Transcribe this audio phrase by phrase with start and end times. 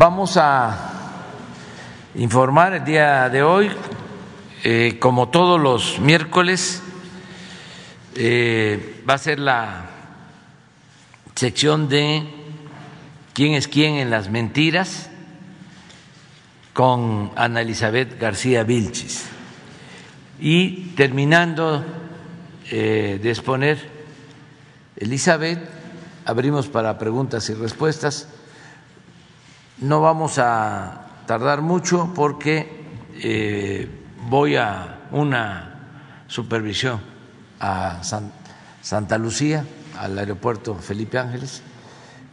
[0.00, 0.78] Vamos a
[2.14, 3.70] informar el día de hoy,
[4.64, 6.82] eh, como todos los miércoles,
[8.14, 9.90] eh, va a ser la
[11.34, 12.26] sección de
[13.34, 15.10] quién es quién en las mentiras
[16.72, 19.26] con Ana Elizabeth García Vilchis.
[20.40, 21.84] Y terminando
[22.70, 23.86] eh, de exponer
[24.96, 25.60] Elizabeth,
[26.24, 28.39] abrimos para preguntas y respuestas.
[29.80, 32.84] No vamos a tardar mucho porque
[33.14, 33.88] eh,
[34.28, 37.00] voy a una supervisión
[37.60, 38.02] a
[38.82, 39.64] Santa Lucía,
[39.98, 41.62] al aeropuerto Felipe Ángeles.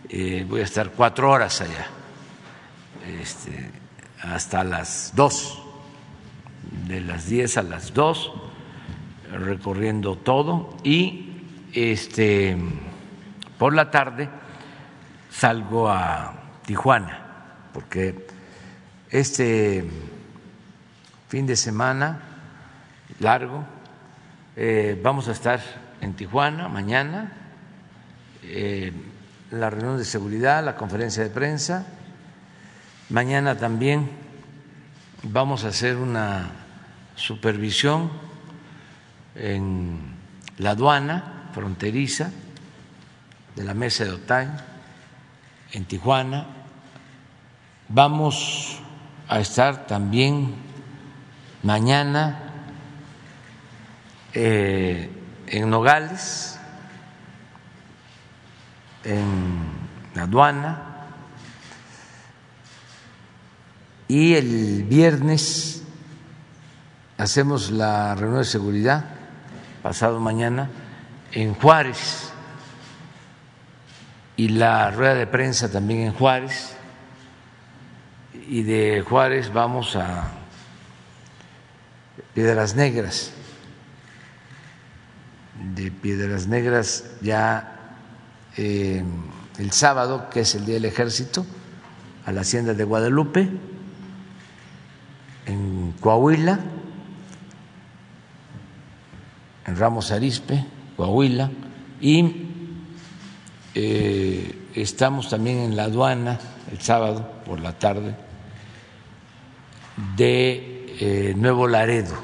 [0.09, 1.87] Eh, voy a estar cuatro horas allá,
[3.21, 3.71] este,
[4.23, 5.63] hasta las dos,
[6.85, 8.33] de las diez a las dos,
[9.31, 11.31] recorriendo todo y
[11.71, 12.57] este,
[13.57, 14.29] por la tarde
[15.29, 16.33] salgo a
[16.65, 17.26] Tijuana
[17.77, 18.15] porque
[19.11, 19.87] este
[21.29, 22.19] fin de semana
[23.19, 23.63] largo
[24.55, 25.61] eh, vamos a estar
[26.01, 27.33] en Tijuana mañana,
[28.41, 28.91] eh,
[29.51, 31.85] la reunión de seguridad, la conferencia de prensa.
[33.09, 34.09] Mañana también
[35.21, 36.49] vamos a hacer una
[37.15, 38.09] supervisión
[39.35, 40.15] en
[40.57, 42.31] la aduana fronteriza
[43.55, 44.57] de la mesa de OTAN
[45.73, 46.56] en Tijuana
[47.89, 48.79] Vamos
[49.29, 50.53] a estar también
[51.63, 52.37] mañana
[54.33, 55.09] eh,
[55.47, 56.59] en Nogales,
[59.05, 59.63] en
[60.15, 60.81] la aduana,
[64.09, 65.81] y el viernes
[67.17, 69.05] hacemos la reunión de seguridad,
[69.81, 70.69] pasado mañana,
[71.31, 72.33] en Juárez,
[74.35, 76.76] y la rueda de prensa también en Juárez
[78.47, 80.31] y de Juárez vamos a
[82.33, 83.33] Piedras Negras.
[85.75, 87.97] De Piedras Negras ya
[88.55, 89.03] eh,
[89.57, 91.45] el sábado, que es el Día del Ejército,
[92.25, 93.49] a la Hacienda de Guadalupe,
[95.45, 96.59] en Coahuila,
[99.65, 100.65] en Ramos Arispe,
[100.95, 101.51] Coahuila,
[101.99, 102.47] y
[103.75, 106.39] eh, estamos también en la aduana
[106.71, 108.26] el sábado por la tarde
[110.15, 112.15] de eh, Nuevo Laredo.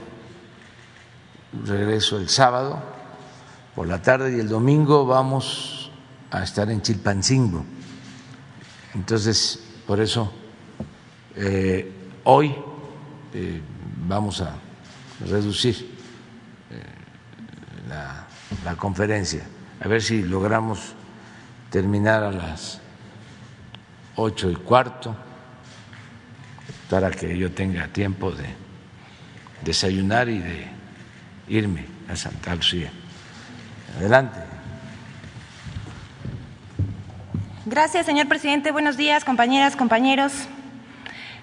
[1.65, 2.81] Regreso el sábado
[3.75, 5.91] por la tarde y el domingo vamos
[6.31, 7.65] a estar en Chilpancingo.
[8.93, 10.31] Entonces, por eso
[11.35, 11.91] eh,
[12.23, 12.55] hoy
[13.33, 13.61] eh,
[14.07, 14.55] vamos a
[15.27, 15.93] reducir
[17.87, 18.27] la,
[18.63, 19.43] la conferencia,
[19.81, 20.93] a ver si logramos
[21.69, 22.79] terminar a las
[24.15, 25.15] ocho y cuarto
[26.89, 28.45] para que yo tenga tiempo de
[29.63, 30.67] desayunar y de
[31.47, 32.91] irme a Santa Lucía.
[33.97, 34.39] Adelante.
[37.65, 38.71] Gracias, señor presidente.
[38.71, 40.33] Buenos días, compañeras, compañeros.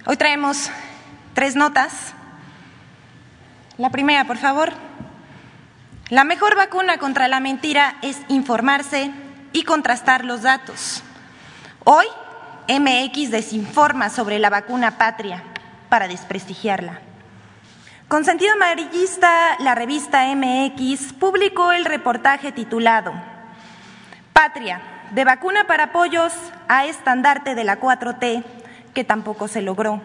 [0.04, 0.70] Hoy traemos
[1.34, 2.14] tres notas.
[3.78, 4.72] La primera, por favor.
[6.10, 9.10] La mejor vacuna contra la mentira es informarse
[9.52, 11.02] y contrastar los datos.
[11.84, 12.06] Hoy
[12.68, 15.42] MX desinforma sobre la vacuna patria
[15.88, 17.00] para desprestigiarla.
[18.08, 23.12] Con sentido amarillista, la revista MX publicó el reportaje titulado
[24.32, 24.80] Patria,
[25.12, 26.32] de vacuna para pollos
[26.68, 28.44] a estandarte de la 4T,
[28.94, 30.00] que tampoco se logró.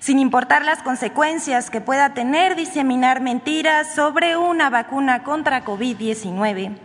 [0.00, 6.76] Sin importar las consecuencias que pueda tener diseminar mentiras sobre una vacuna contra COVID-19,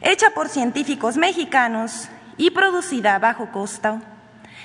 [0.00, 4.00] hecha por científicos mexicanos y producida a bajo costo.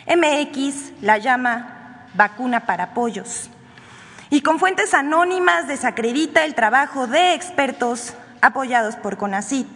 [0.07, 3.49] MX la llama vacuna para pollos.
[4.29, 9.67] Y con fuentes anónimas desacredita el trabajo de expertos apoyados por CONACIT.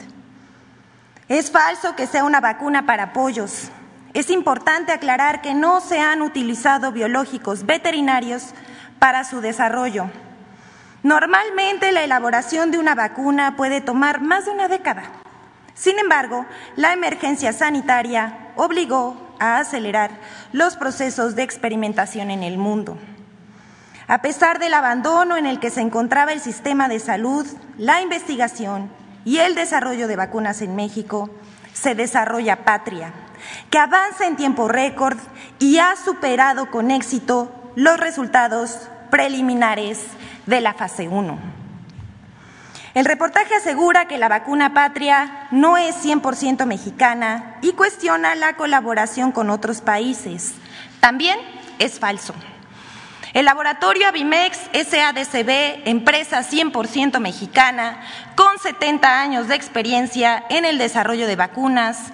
[1.28, 3.70] Es falso que sea una vacuna para pollos.
[4.14, 8.54] Es importante aclarar que no se han utilizado biológicos veterinarios
[9.00, 10.10] para su desarrollo.
[11.02, 15.23] Normalmente la elaboración de una vacuna puede tomar más de una década.
[15.76, 20.12] Sin embargo, la emergencia sanitaria obligó a acelerar
[20.52, 22.98] los procesos de experimentación en el mundo.
[24.08, 27.48] A pesar del abandono en el que se encontraba el sistema de salud,
[27.78, 28.92] la investigación
[29.26, 31.30] y el desarrollo de vacunas en México,
[31.74, 33.14] se desarrolla Patria,
[33.70, 35.18] que avanza en tiempo récord
[35.60, 40.04] y ha superado con éxito los resultados preliminares
[40.46, 41.63] de la fase 1.
[42.94, 49.32] El reportaje asegura que la vacuna patria no es 100% mexicana y cuestiona la colaboración
[49.32, 50.54] con otros países.
[51.00, 51.40] También
[51.80, 52.36] es falso.
[53.34, 58.00] El laboratorio Avimex SADCB, empresa 100% mexicana,
[58.36, 62.14] con 70 años de experiencia en el desarrollo de vacunas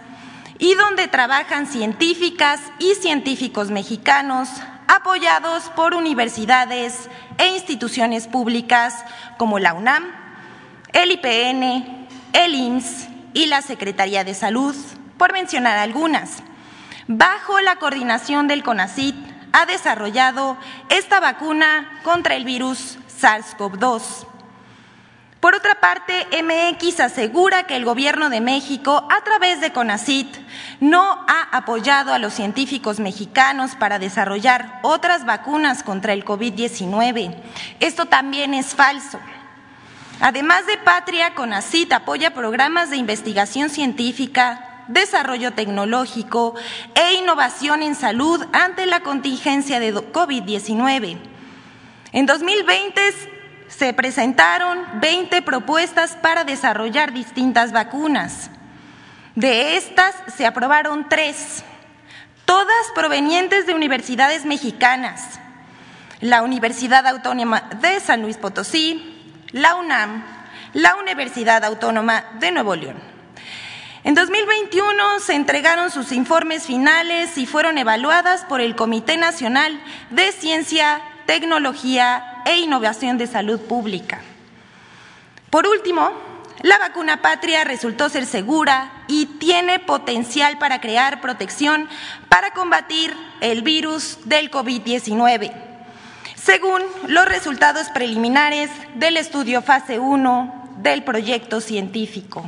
[0.59, 4.49] y donde trabajan científicas y científicos mexicanos
[4.87, 9.03] apoyados por universidades e instituciones públicas
[9.37, 10.18] como la UNAM,
[10.93, 14.75] el IPN, el IMSS y la Secretaría de Salud,
[15.17, 16.43] por mencionar algunas.
[17.07, 19.15] Bajo la coordinación del CONACIT,
[19.51, 20.57] ha desarrollado
[20.89, 24.27] esta vacuna contra el virus SARS-CoV-2.
[25.39, 30.27] Por otra parte, MX asegura que el Gobierno de México, a través de CONACIT,
[30.81, 37.41] no ha apoyado a los científicos mexicanos para desarrollar otras vacunas contra el COVID-19.
[37.79, 39.19] Esto también es falso.
[40.21, 46.55] Además de Patria, CONACIT apoya programas de investigación científica, desarrollo tecnológico
[46.93, 51.17] e innovación en salud ante la contingencia de COVID-19.
[52.11, 53.01] En 2020
[53.69, 58.51] se presentaron 20 propuestas para desarrollar distintas vacunas.
[59.35, 61.63] De estas se aprobaron tres,
[62.43, 65.39] todas provenientes de universidades mexicanas,
[66.19, 69.08] la Universidad Autónoma de San Luis Potosí,
[69.51, 70.23] la UNAM,
[70.73, 72.97] la Universidad Autónoma de Nuevo León.
[74.03, 79.79] En 2021 se entregaron sus informes finales y fueron evaluadas por el Comité Nacional
[80.09, 84.21] de Ciencia, Tecnología e Innovación de Salud Pública.
[85.49, 86.11] Por último,
[86.61, 91.89] la vacuna patria resultó ser segura y tiene potencial para crear protección
[92.29, 95.68] para combatir el virus del COVID-19,
[96.43, 102.45] según los resultados preliminares del estudio fase 1 del proyecto científico.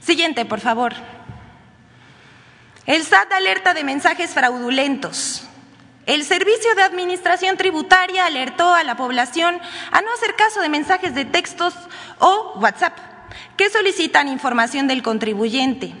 [0.00, 0.94] Siguiente, por favor.
[2.86, 5.44] El SAT alerta de mensajes fraudulentos.
[6.06, 9.60] El Servicio de Administración Tributaria alertó a la población
[9.92, 11.74] a no hacer caso de mensajes de textos
[12.18, 12.98] o WhatsApp
[13.56, 15.94] que solicitan información del contribuyente.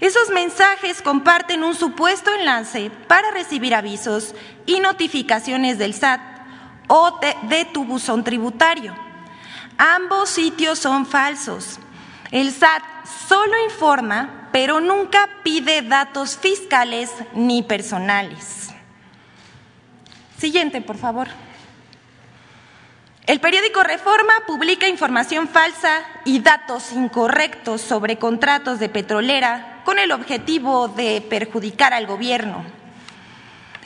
[0.00, 4.34] Esos mensajes comparten un supuesto enlace para recibir avisos
[4.64, 6.20] y notificaciones del SAT
[6.86, 7.18] o
[7.48, 8.94] de, tu buzón tributario.
[9.76, 11.80] Ambos sitios son falsos.
[12.30, 12.82] El SAT
[13.28, 18.70] solo informa, pero nunca pide datos fiscales ni personales.
[20.38, 21.28] Siguiente, por favor.
[23.26, 30.12] El periódico Reforma publica información falsa y datos incorrectos sobre contratos de petrolera con el
[30.12, 32.62] objetivo de perjudicar al gobierno.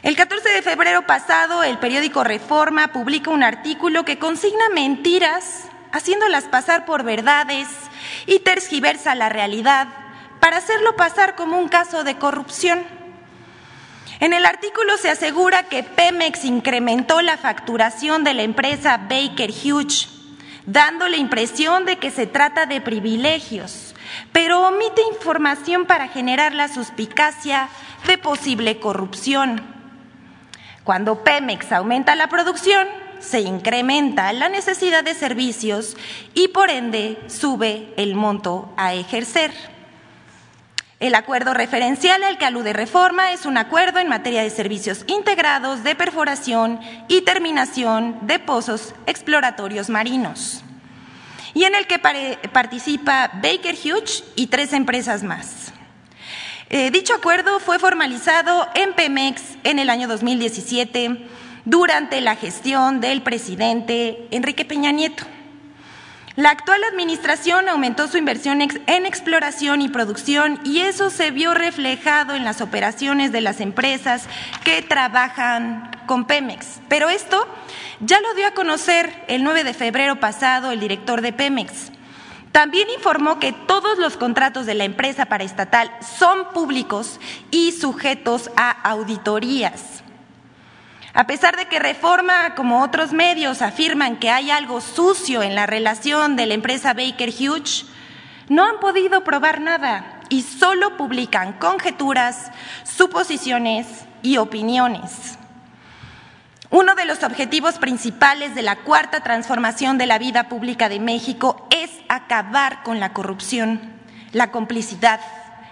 [0.02, 6.46] El 14 de febrero pasado, el periódico Reforma publica un artículo que consigna mentiras, haciéndolas
[6.46, 7.68] pasar por verdades
[8.26, 9.86] y tergiversa la realidad
[10.40, 12.82] para hacerlo pasar como un caso de corrupción.
[14.18, 20.08] En el artículo se asegura que Pemex incrementó la facturación de la empresa Baker Hughes,
[20.66, 23.91] dando la impresión de que se trata de privilegios,
[24.32, 27.68] pero omite información para generar la suspicacia
[28.06, 29.62] de posible corrupción.
[30.84, 32.88] Cuando Pemex aumenta la producción,
[33.20, 35.96] se incrementa la necesidad de servicios
[36.34, 39.52] y por ende sube el monto a ejercer.
[40.98, 45.82] El acuerdo referencial al que alude reforma es un acuerdo en materia de servicios integrados
[45.84, 50.64] de perforación y terminación de pozos exploratorios marinos
[51.54, 55.72] y en el que participa Baker Hughes y tres empresas más.
[56.70, 61.26] Eh, dicho acuerdo fue formalizado en Pemex en el año 2017
[61.64, 65.24] durante la gestión del presidente Enrique Peña Nieto.
[66.34, 72.34] La actual administración aumentó su inversión en exploración y producción y eso se vio reflejado
[72.34, 74.24] en las operaciones de las empresas
[74.64, 76.80] que trabajan con Pemex.
[76.88, 77.46] Pero esto
[78.00, 81.92] ya lo dio a conocer el 9 de febrero pasado el director de Pemex.
[82.50, 87.20] También informó que todos los contratos de la empresa paraestatal son públicos
[87.50, 90.01] y sujetos a auditorías.
[91.14, 95.66] A pesar de que Reforma, como otros medios, afirman que hay algo sucio en la
[95.66, 97.84] relación de la empresa Baker Hughes,
[98.48, 102.50] no han podido probar nada y solo publican conjeturas,
[102.84, 103.86] suposiciones
[104.22, 105.38] y opiniones.
[106.70, 111.68] Uno de los objetivos principales de la cuarta transformación de la vida pública de México
[111.70, 113.92] es acabar con la corrupción,
[114.32, 115.20] la complicidad,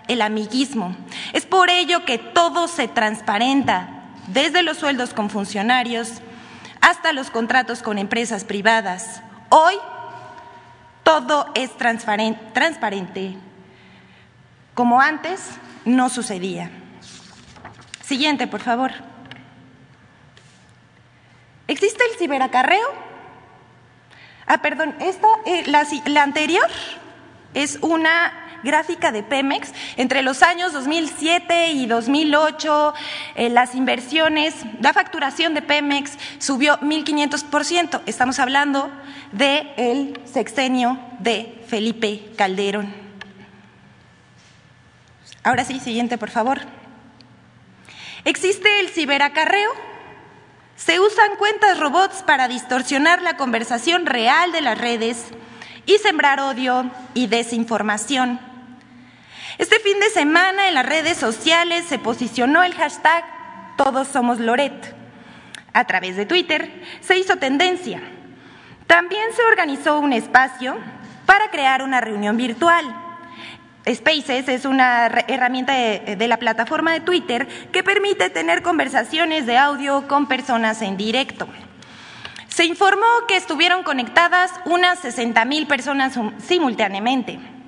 [0.09, 0.95] el amiguismo.
[1.33, 4.00] Es por ello que todo se transparenta,
[4.33, 6.21] desde los sueldos con funcionarios
[6.81, 9.23] hasta los contratos con empresas privadas.
[9.49, 9.75] Hoy
[11.03, 13.37] Todo es transparente.
[14.75, 15.41] Como antes,
[15.85, 16.71] no sucedía.
[18.03, 18.93] Siguiente, por favor.
[21.67, 22.87] ¿Existe el ciberacarreo?
[24.47, 26.69] Ah, perdón, esta, eh, la anterior
[27.55, 29.73] es una gráfica de Pemex.
[29.97, 32.95] Entre los años 2007 y 2008,
[33.35, 38.03] eh, las inversiones, la facturación de Pemex subió 1.500%.
[38.07, 38.91] Estamos hablando
[39.33, 42.93] del sexenio de Felipe Calderón.
[45.43, 46.61] Ahora sí, siguiente, por favor.
[48.25, 49.71] ¿Existe el ciberacarreo?
[50.77, 55.27] Se usan cuentas robots para distorsionar la conversación real de las redes
[55.87, 58.50] y sembrar odio y desinformación.
[59.61, 63.23] Este fin de semana en las redes sociales se posicionó el hashtag
[63.77, 64.95] Todos somos Loret.
[65.75, 68.01] A través de Twitter se hizo tendencia.
[68.87, 70.79] También se organizó un espacio
[71.27, 72.87] para crear una reunión virtual.
[73.87, 79.59] Spaces es una herramienta de, de, la plataforma de Twitter que permite tener conversaciones de
[79.59, 81.47] audio con personas en directo.
[82.49, 87.60] Se informó que estuvieron conectadas unas 60 mil personas simultáneamente.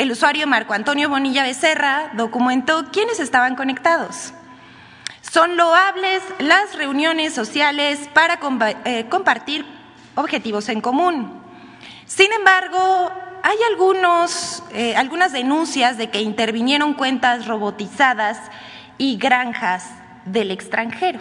[0.00, 4.32] El usuario Marco Antonio Bonilla Becerra documentó quiénes estaban conectados.
[5.20, 8.40] Son loables las reuniones sociales para
[8.86, 9.66] eh, compartir
[10.14, 11.42] objetivos en común.
[12.06, 18.38] Sin embargo, hay algunos, eh, algunas denuncias de que intervinieron cuentas robotizadas
[18.96, 19.84] y granjas
[20.24, 21.20] del extranjero.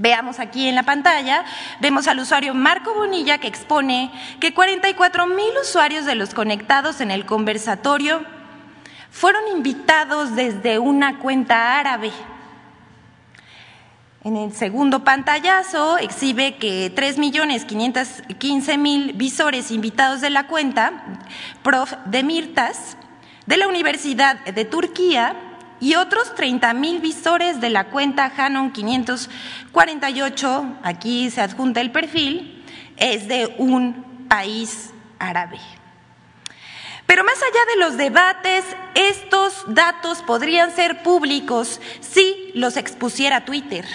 [0.00, 1.44] Veamos aquí en la pantalla,
[1.80, 7.10] vemos al usuario Marco Bonilla que expone que 44 mil usuarios de los conectados en
[7.10, 8.24] el conversatorio
[9.10, 12.12] fueron invitados desde una cuenta árabe.
[14.22, 21.18] En el segundo pantallazo exhibe que 3.515.000 visores invitados de la cuenta,
[21.64, 21.94] prof.
[22.04, 22.96] de Mirtas,
[23.46, 25.47] de la Universidad de Turquía,
[25.80, 32.64] y otros 30 mil visores de la cuenta Hanon 548, aquí se adjunta el perfil,
[32.96, 35.58] es de un país árabe.
[37.06, 43.86] Pero más allá de los debates, estos datos podrían ser públicos si los expusiera Twitter.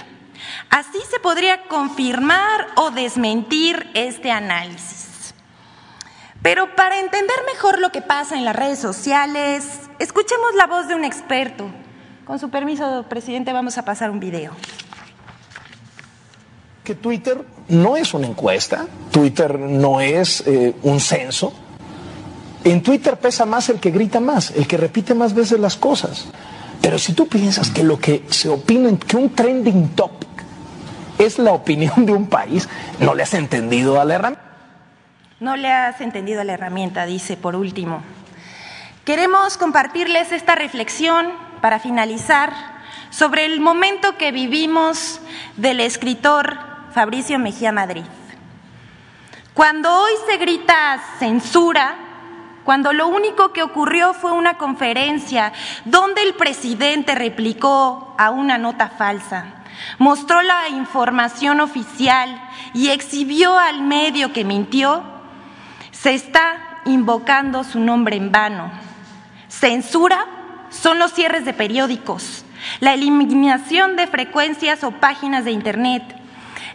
[0.70, 5.36] Así se podría confirmar o desmentir este análisis.
[6.42, 10.96] Pero para entender mejor lo que pasa en las redes sociales, Escuchemos la voz de
[10.96, 11.70] un experto.
[12.26, 14.52] Con su permiso, presidente, vamos a pasar un video.
[16.84, 21.54] Que Twitter no es una encuesta, Twitter no es eh, un censo.
[22.64, 26.28] En Twitter pesa más el que grita más, el que repite más veces las cosas.
[26.82, 30.30] Pero si tú piensas que lo que se opina, que un trending topic
[31.18, 32.68] es la opinión de un país,
[33.00, 34.44] no le has entendido a la herramienta.
[35.40, 38.02] No le has entendido a la herramienta, dice por último.
[39.06, 42.54] Queremos compartirles esta reflexión para finalizar
[43.10, 45.20] sobre el momento que vivimos
[45.58, 46.58] del escritor
[46.94, 48.06] Fabricio Mejía Madrid.
[49.54, 51.96] Cuando hoy se grita censura,
[52.64, 55.52] cuando lo único que ocurrió fue una conferencia
[55.84, 59.66] donde el presidente replicó a una nota falsa,
[59.98, 62.42] mostró la información oficial
[62.74, 65.04] y exhibió al medio que mintió,
[65.92, 68.93] se está invocando su nombre en vano
[69.60, 70.26] Censura
[70.72, 72.44] son los cierres de periódicos,
[72.80, 76.04] la eliminación de frecuencias o páginas de Internet,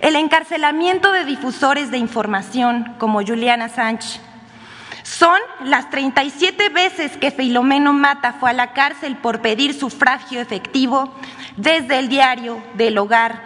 [0.00, 4.20] el encarcelamiento de difusores de información como Juliana Sánchez.
[5.02, 11.12] Son las 37 veces que Filomeno Mata fue a la cárcel por pedir sufragio efectivo
[11.56, 13.42] desde el diario del hogar.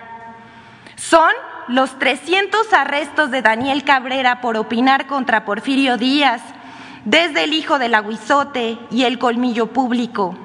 [0.97, 1.33] Son
[1.69, 6.43] los 300 arrestos de Daniel Cabrera por opinar contra Porfirio Díaz,
[7.05, 10.37] desde el hijo del aguizote y el colmillo público.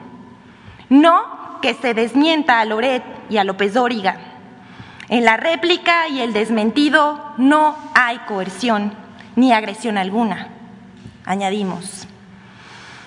[0.89, 4.17] No que se desmienta a Loret y a López Dóriga.
[5.09, 8.93] En la réplica y el desmentido no hay coerción
[9.35, 10.49] ni agresión alguna.
[11.25, 12.07] Añadimos.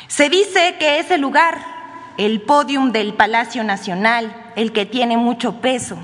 [0.07, 1.59] Se dice que ese lugar,
[2.17, 5.99] el podium del Palacio Nacional, el que tiene mucho peso.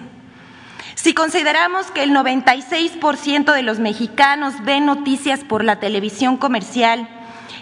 [0.94, 7.08] Si consideramos que el 96% de los mexicanos ven noticias por la televisión comercial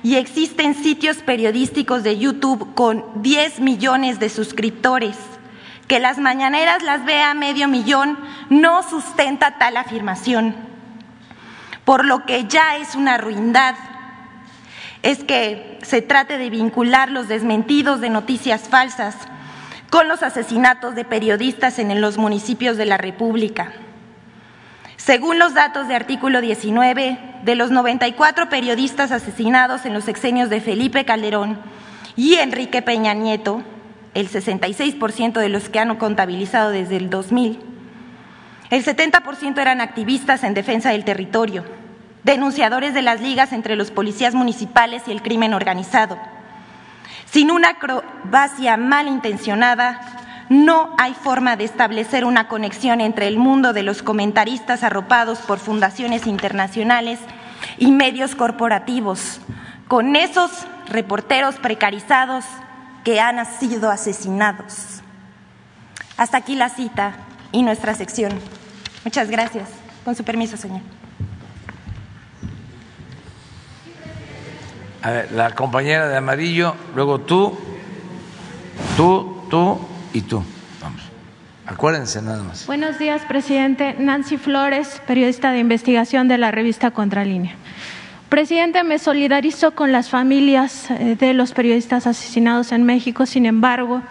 [0.05, 5.17] y existen sitios periodísticos de YouTube con 10 millones de suscriptores.
[5.89, 8.19] Que las mañaneras las vea medio millón
[8.51, 10.55] no sustenta tal afirmación,
[11.87, 13.77] por lo que ya es una ruindad.
[15.03, 19.17] Es que se trate de vincular los desmentidos de noticias falsas
[19.89, 23.73] con los asesinatos de periodistas en los municipios de la República.
[25.05, 30.63] Según los datos de artículo 19, de los 94 periodistas asesinados en los sexenios de
[30.63, 31.59] Felipe Calderón
[32.17, 33.63] y Enrique Peña Nieto,
[34.15, 37.61] el 66% de los que han contabilizado desde el 2000,
[38.71, 41.67] el 70% eran activistas en defensa del territorio,
[42.23, 46.17] denunciadores de las ligas entre los policías municipales y el crimen organizado.
[47.27, 53.83] Sin una acrobacia malintencionada, no hay forma de establecer una conexión entre el mundo de
[53.83, 57.19] los comentaristas arropados por fundaciones internacionales
[57.79, 59.41] y medios corporativos
[59.89, 60.51] con esos
[60.89, 62.45] reporteros precarizados
[63.05, 65.03] que han sido asesinados.
[66.17, 67.17] Hasta aquí la cita
[67.53, 68.33] y nuestra sección.
[69.05, 69.69] Muchas gracias.
[70.05, 70.81] Con su permiso, señor.
[75.03, 77.59] A ver, la compañera de amarillo, luego tú,
[78.97, 79.79] tú, tú
[80.15, 80.43] y tú.
[80.81, 81.03] Vamos.
[81.67, 82.67] Acuérdense nada más.
[82.67, 83.95] Buenos días, presidente.
[83.99, 87.57] Nancy Flores, periodista de investigación de la revista Contralínea.
[88.29, 94.03] Presidente, me solidarizo con las familias eh, de los periodistas asesinados en México, sin embargo,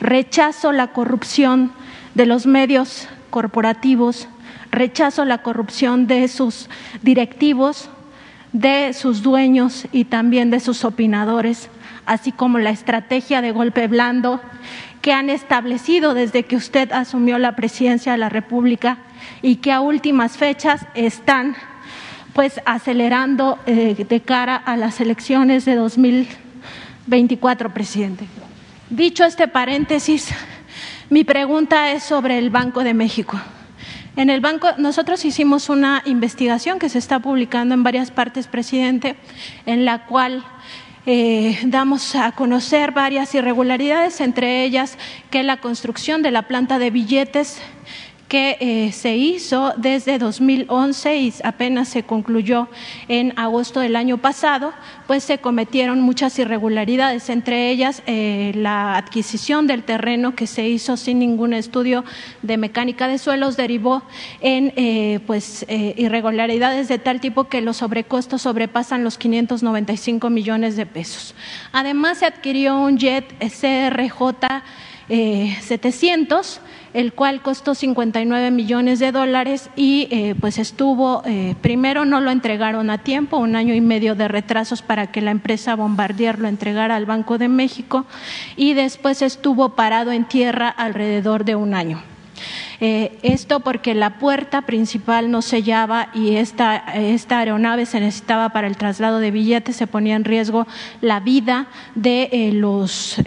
[0.00, 1.72] rechazo la corrupción
[2.14, 4.28] de los medios corporativos,
[4.70, 6.68] rechazo la corrupción de sus
[7.02, 7.90] directivos,
[8.52, 11.70] de sus dueños y también de sus opinadores,
[12.06, 14.40] así como la estrategia de golpe blando
[15.00, 18.98] que han establecido desde que usted asumió la presidencia de la República
[19.42, 21.56] y que a últimas fechas están
[22.32, 28.26] pues acelerando eh, de cara a las elecciones de 2024, presidente.
[28.88, 30.28] Dicho este paréntesis,
[31.08, 33.40] mi pregunta es sobre el Banco de México.
[34.16, 39.16] En el banco, nosotros hicimos una investigación que se está publicando en varias partes, presidente,
[39.66, 40.44] en la cual
[41.06, 44.98] eh, damos a conocer varias irregularidades, entre ellas
[45.30, 47.60] que la construcción de la planta de billetes
[48.30, 52.68] que eh, se hizo desde 2011 y apenas se concluyó
[53.08, 54.72] en agosto del año pasado,
[55.08, 60.96] pues se cometieron muchas irregularidades, entre ellas eh, la adquisición del terreno que se hizo
[60.96, 62.04] sin ningún estudio
[62.42, 64.04] de mecánica de suelos derivó
[64.40, 70.86] en eh, pues irregularidades de tal tipo que los sobrecostos sobrepasan los 595 millones de
[70.86, 71.34] pesos.
[71.72, 74.62] Además se adquirió un jet CRJ
[75.08, 76.60] 700
[76.94, 82.30] el cual costó 59 millones de dólares y eh, pues estuvo, eh, primero no lo
[82.30, 86.48] entregaron a tiempo, un año y medio de retrasos para que la empresa Bombardier lo
[86.48, 88.06] entregara al Banco de México
[88.56, 92.02] y después estuvo parado en tierra alrededor de un año.
[92.80, 98.66] Eh, esto porque la puerta principal no sellaba y esta, esta, aeronave se necesitaba para
[98.66, 100.66] el traslado de billetes, se ponía en riesgo
[101.02, 103.20] la vida de los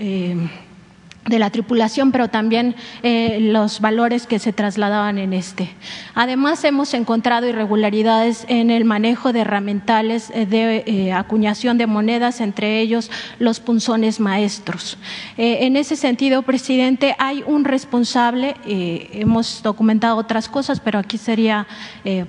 [1.26, 5.70] de la tripulación, pero también eh, los valores que se trasladaban en este.
[6.16, 12.42] Además, hemos encontrado irregularidades en el manejo de herramientales eh, de eh, acuñación de monedas,
[12.42, 13.10] entre ellos
[13.40, 14.98] los punzones maestros.
[15.38, 18.56] en ese sentido, presidente, hay un responsable.
[18.66, 21.68] hemos documentado otras cosas, pero aquí sería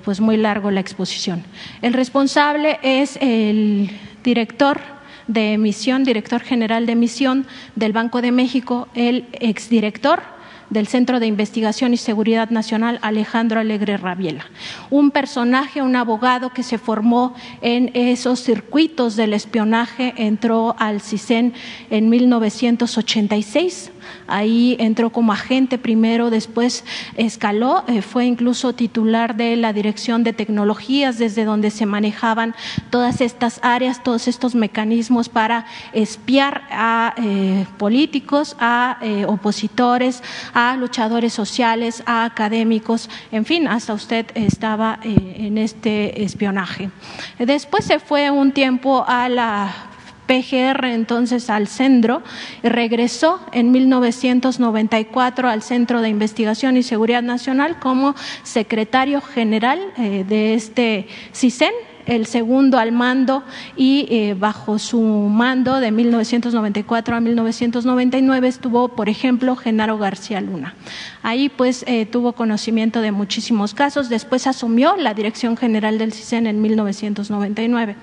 [0.04, 1.44] pues muy largo la exposición.
[1.82, 3.90] El responsable es el
[4.22, 4.93] director
[5.26, 10.34] de emisión, director general de emisión del Banco de México, el exdirector
[10.70, 14.46] del Centro de Investigación y Seguridad Nacional, Alejandro Alegre Rabiela.
[14.90, 21.54] Un personaje, un abogado que se formó en esos circuitos del espionaje, entró al CISEN
[21.90, 23.92] en 1986
[24.26, 26.84] Ahí entró como agente primero, después
[27.16, 32.54] escaló, eh, fue incluso titular de la Dirección de Tecnologías, desde donde se manejaban
[32.90, 40.76] todas estas áreas, todos estos mecanismos para espiar a eh, políticos, a eh, opositores, a
[40.76, 46.90] luchadores sociales, a académicos, en fin, hasta usted estaba en este espionaje.
[47.38, 49.93] Después se fue un tiempo a la
[50.26, 52.22] PGR entonces al centro,
[52.62, 60.54] regresó en 1994 al Centro de Investigación y Seguridad Nacional como secretario general eh, de
[60.54, 61.72] este CISEN
[62.06, 63.42] el segundo al mando
[63.76, 70.74] y eh, bajo su mando de 1994 a 1999 estuvo, por ejemplo, Genaro García Luna.
[71.22, 76.46] Ahí pues eh, tuvo conocimiento de muchísimos casos, después asumió la Dirección General del CISEN
[76.46, 77.96] en 1999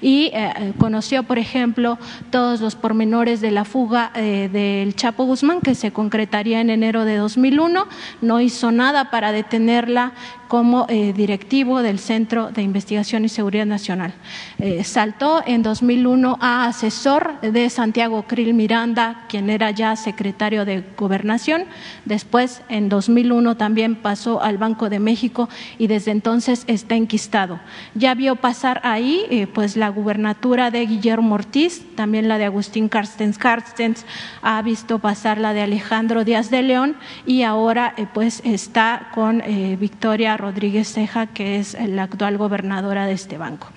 [0.00, 1.98] y eh, conoció, por ejemplo,
[2.30, 7.16] todos los pormenores de la fuga del Chapo Guzmán que se concretaría en enero de
[7.16, 7.86] 2001,
[8.20, 10.12] no hizo nada para detenerla,
[10.48, 14.14] como eh, directivo del Centro de Investigación y Seguridad Nacional.
[14.58, 20.84] Eh, saltó en 2001 a asesor de Santiago Krill Miranda, quien era ya secretario de
[20.96, 21.64] Gobernación.
[22.04, 27.58] Después, en 2001, también pasó al Banco de México y desde entonces está enquistado.
[27.94, 32.88] Ya vio pasar ahí eh, pues la gubernatura de Guillermo Ortiz, también la de Agustín
[32.88, 34.06] Carstens Carstens,
[34.42, 39.42] ha visto pasar la de Alejandro Díaz de León y ahora pues está con
[39.78, 43.68] Victoria Rodríguez Ceja, que es la actual gobernadora de este banco.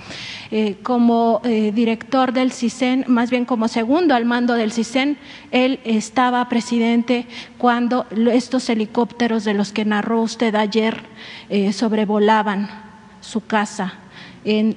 [0.51, 5.17] Eh, como eh, director del CISEN, más bien como segundo al mando del CISEN,
[5.51, 11.03] él estaba presidente cuando estos helicópteros de los que narró usted ayer
[11.49, 12.69] eh, sobrevolaban
[13.21, 13.93] su casa
[14.43, 14.75] en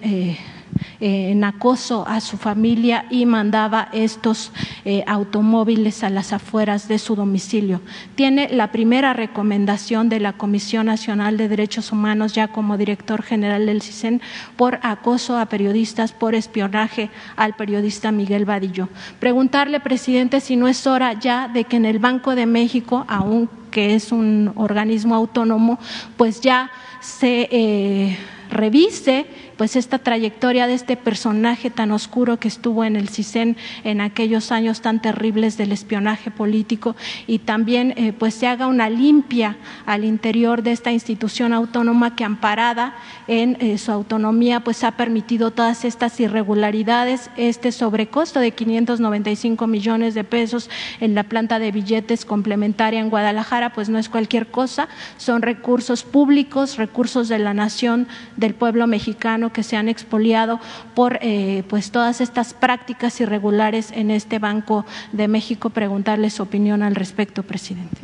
[1.00, 4.52] en acoso a su familia y mandaba estos
[4.84, 7.80] eh, automóviles a las afueras de su domicilio.
[8.14, 13.66] Tiene la primera recomendación de la Comisión Nacional de Derechos Humanos ya como director general
[13.66, 14.20] del CISEN
[14.56, 18.88] por acoso a periodistas, por espionaje al periodista Miguel Vadillo.
[19.18, 23.94] Preguntarle, presidente, si no es hora ya de que en el Banco de México, aunque
[23.94, 25.78] es un organismo autónomo,
[26.16, 28.18] pues ya se eh,
[28.50, 34.00] revise pues esta trayectoria de este personaje tan oscuro que estuvo en el CISEN en
[34.00, 39.56] aquellos años tan terribles del espionaje político y también eh, pues se haga una limpia
[39.86, 42.94] al interior de esta institución autónoma que amparada
[43.26, 50.14] en eh, su autonomía pues ha permitido todas estas irregularidades, este sobrecosto de 595 millones
[50.14, 54.88] de pesos en la planta de billetes complementaria en Guadalajara pues no es cualquier cosa,
[55.16, 60.60] son recursos públicos, recursos de la nación, del pueblo mexicano que se han expoliado
[60.94, 65.70] por eh, pues todas estas prácticas irregulares en este Banco de México.
[65.70, 67.98] Preguntarle su opinión al respecto, presidente.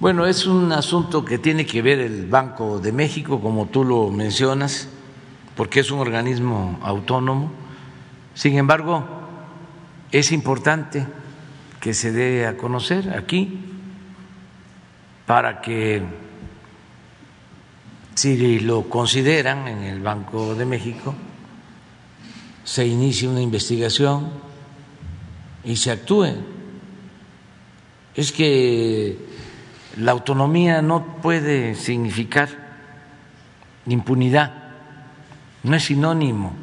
[0.00, 4.10] Bueno, es un asunto que tiene que ver el Banco de México, como tú lo
[4.10, 4.88] mencionas,
[5.56, 7.50] porque es un organismo autónomo.
[8.34, 9.04] Sin embargo,
[10.12, 11.04] es importante
[11.80, 13.58] que se dé a conocer aquí
[15.26, 16.02] para que
[18.18, 21.14] si lo consideran en el Banco de México,
[22.64, 24.30] se inicie una investigación
[25.62, 26.34] y se actúe.
[28.16, 29.16] Es que
[29.98, 32.48] la autonomía no puede significar
[33.86, 34.52] impunidad,
[35.62, 36.54] no es sinónimo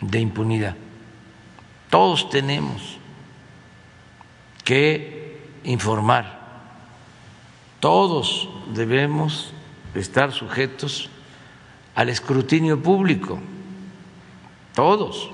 [0.00, 0.74] de impunidad.
[1.88, 2.98] Todos tenemos
[4.64, 6.40] que informar,
[7.78, 9.54] todos debemos
[9.94, 11.08] estar sujetos
[11.94, 13.38] al escrutinio público,
[14.74, 15.30] todos.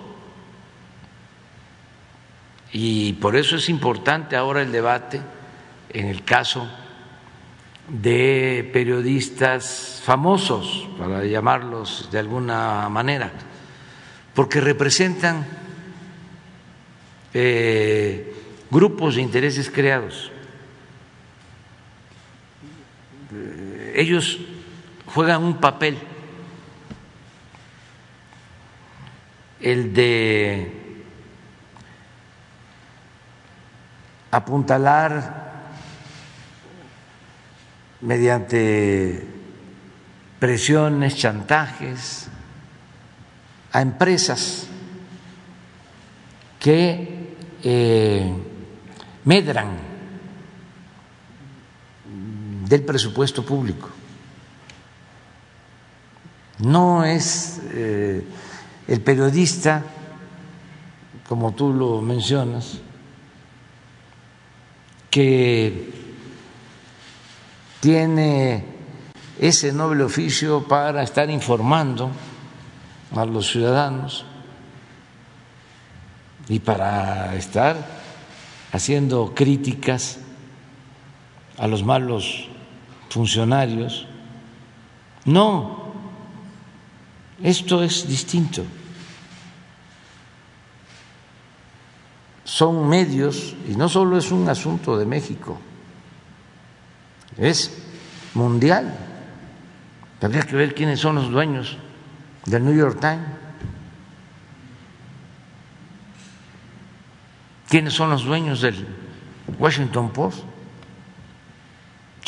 [2.73, 5.21] Y por eso es importante ahora el debate
[5.90, 6.68] en el caso
[7.88, 13.33] de periodistas famosos, para llamarlos de alguna manera,
[14.35, 15.47] porque representan
[17.33, 18.35] eh,
[18.71, 20.31] grupos de intereses creados.
[23.99, 24.38] ellos
[25.14, 25.99] juegan un papel,
[29.61, 31.03] el de
[34.31, 35.49] apuntalar
[38.01, 39.27] mediante
[40.38, 42.29] presiones, chantajes
[43.73, 44.68] a empresas
[46.61, 48.33] que eh,
[49.25, 49.88] medran
[52.68, 53.97] del presupuesto público.
[56.61, 58.25] No es eh,
[58.88, 59.85] el periodista,
[61.29, 62.79] como tú lo mencionas,
[65.11, 65.92] que
[67.81, 68.64] tiene
[69.38, 72.11] ese noble oficio para estar informando
[73.14, 74.25] a los ciudadanos
[76.49, 77.77] y para estar
[78.73, 80.18] haciendo críticas
[81.57, 82.49] a los malos
[83.11, 84.07] funcionarios.
[85.25, 85.77] No,
[87.42, 88.64] esto es distinto.
[92.44, 95.59] Son medios, y no solo es un asunto de México,
[97.37, 97.83] es
[98.35, 98.96] mundial.
[100.18, 101.77] Tendría que ver quiénes son los dueños
[102.46, 103.29] del New York Times,
[107.68, 108.87] quiénes son los dueños del
[109.59, 110.44] Washington Post.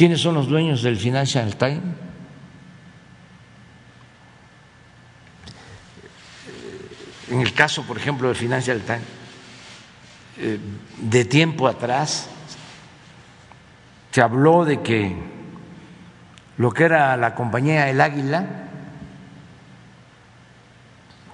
[0.00, 1.82] ¿Quiénes son los dueños del Financial Times?
[7.30, 9.02] En el caso, por ejemplo, del Financial Times,
[10.38, 10.58] eh,
[10.98, 12.28] de tiempo atrás
[14.10, 15.16] se habló de que
[16.58, 18.46] lo que era la compañía El Águila,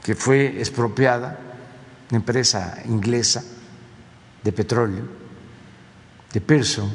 [0.05, 1.39] que fue expropiada,
[2.11, 3.43] una empresa inglesa
[4.45, 5.05] de petróleo,
[6.33, 6.95] de Pearson,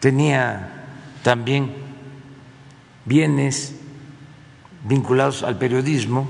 [0.00, 0.84] tenía
[1.22, 1.74] también
[3.04, 3.81] bienes
[4.84, 6.28] vinculados al periodismo,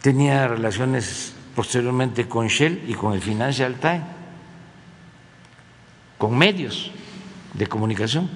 [0.00, 4.02] tenía relaciones posteriormente con Shell y con el Financial Times,
[6.18, 6.90] con medios
[7.54, 8.30] de comunicación.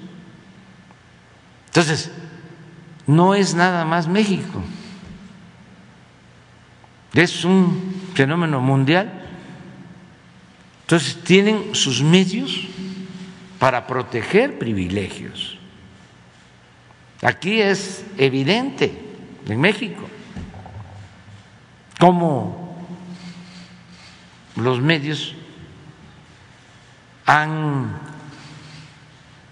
[1.66, 2.10] Entonces,
[3.06, 4.62] no es nada más México,
[7.14, 9.10] es un fenómeno mundial.
[10.82, 12.68] Entonces, tienen sus medios
[13.58, 15.58] para proteger privilegios.
[17.22, 19.02] Aquí es evidente,
[19.46, 20.02] en México,
[21.98, 22.76] cómo
[24.56, 25.34] los medios
[27.24, 27.98] han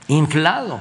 [0.08, 0.80] inflado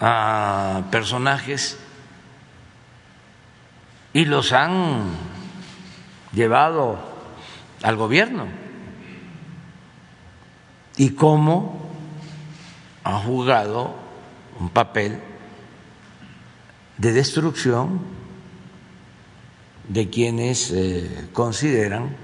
[0.00, 1.78] a personajes
[4.12, 5.04] y los han
[6.32, 6.98] llevado
[7.82, 8.46] al gobierno.
[10.96, 11.88] Y cómo
[13.04, 13.94] ha jugado
[14.58, 15.20] un papel
[16.96, 18.00] de destrucción
[19.88, 22.16] de quienes eh, consideran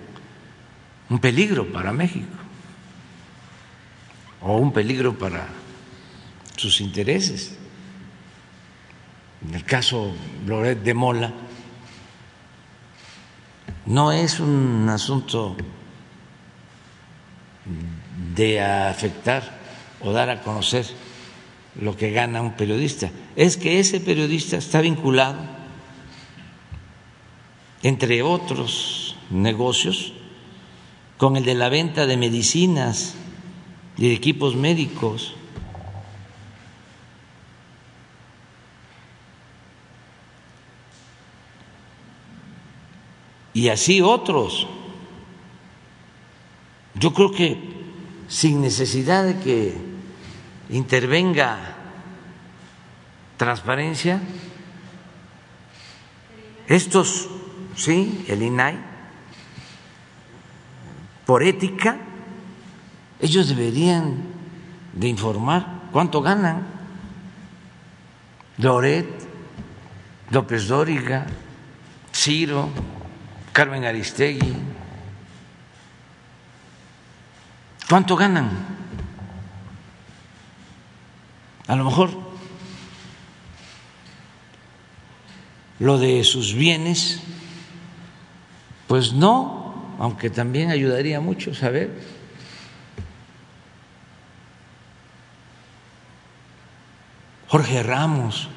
[1.08, 2.36] un peligro para México
[4.42, 5.46] o un peligro para
[6.56, 7.56] sus intereses.
[9.46, 10.14] En el caso
[10.46, 11.32] Loret de Mola,
[13.86, 15.56] no es un asunto
[18.34, 19.42] de afectar
[20.00, 20.86] o dar a conocer
[21.80, 25.38] lo que gana un periodista, es que ese periodista está vinculado,
[27.82, 30.12] entre otros negocios,
[31.18, 33.14] con el de la venta de medicinas
[33.96, 35.34] y de equipos médicos.
[43.52, 44.66] Y así otros.
[46.94, 47.56] Yo creo que
[48.26, 49.93] sin necesidad de que
[50.70, 51.58] intervenga
[53.36, 54.20] transparencia,
[56.66, 57.28] estos,
[57.76, 58.78] sí, el INAI,
[61.26, 61.98] por ética,
[63.20, 64.22] ellos deberían
[64.92, 66.66] de informar cuánto ganan.
[68.58, 69.06] Loret,
[70.30, 71.26] López Dóriga,
[72.12, 72.68] Ciro,
[73.52, 74.54] Carmen Aristegui,
[77.88, 78.83] ¿cuánto ganan?
[81.66, 82.10] A lo mejor
[85.78, 87.20] lo de sus bienes,
[88.86, 91.90] pues no, aunque también ayudaría mucho saber
[97.54, 98.48] Jorge Ramos.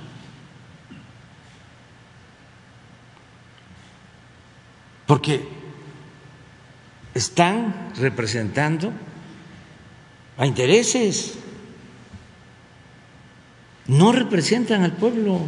[5.06, 5.48] Porque
[7.14, 8.92] están representando
[10.38, 11.38] a intereses,
[13.88, 15.42] no representan al pueblo.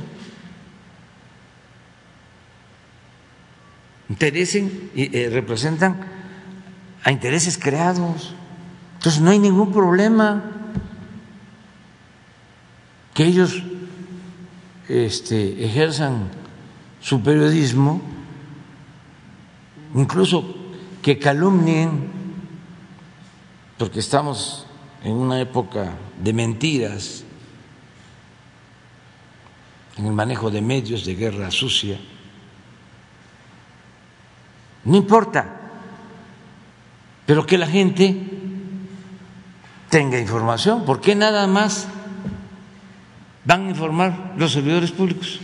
[4.10, 6.00] Interesen, eh, representan
[7.04, 8.34] a intereses creados.
[8.96, 10.44] Entonces no hay ningún problema
[13.14, 13.62] que ellos
[14.88, 16.30] este, ejerzan
[17.02, 18.02] su periodismo,
[19.96, 20.56] incluso
[21.02, 22.12] que calumnien,
[23.78, 24.66] porque estamos
[25.04, 27.24] en una época de mentiras,
[30.00, 32.00] en el manejo de medios de guerra sucia.
[34.86, 35.46] No importa,
[37.28, 38.16] pero que la gente
[39.90, 41.88] tenga información, ¿por qué nada más
[43.50, 45.40] van a informar los servidores públicos.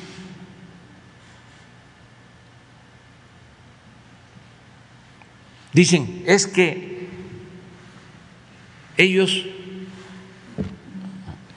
[5.74, 7.10] Dicen, es que
[8.96, 9.44] ellos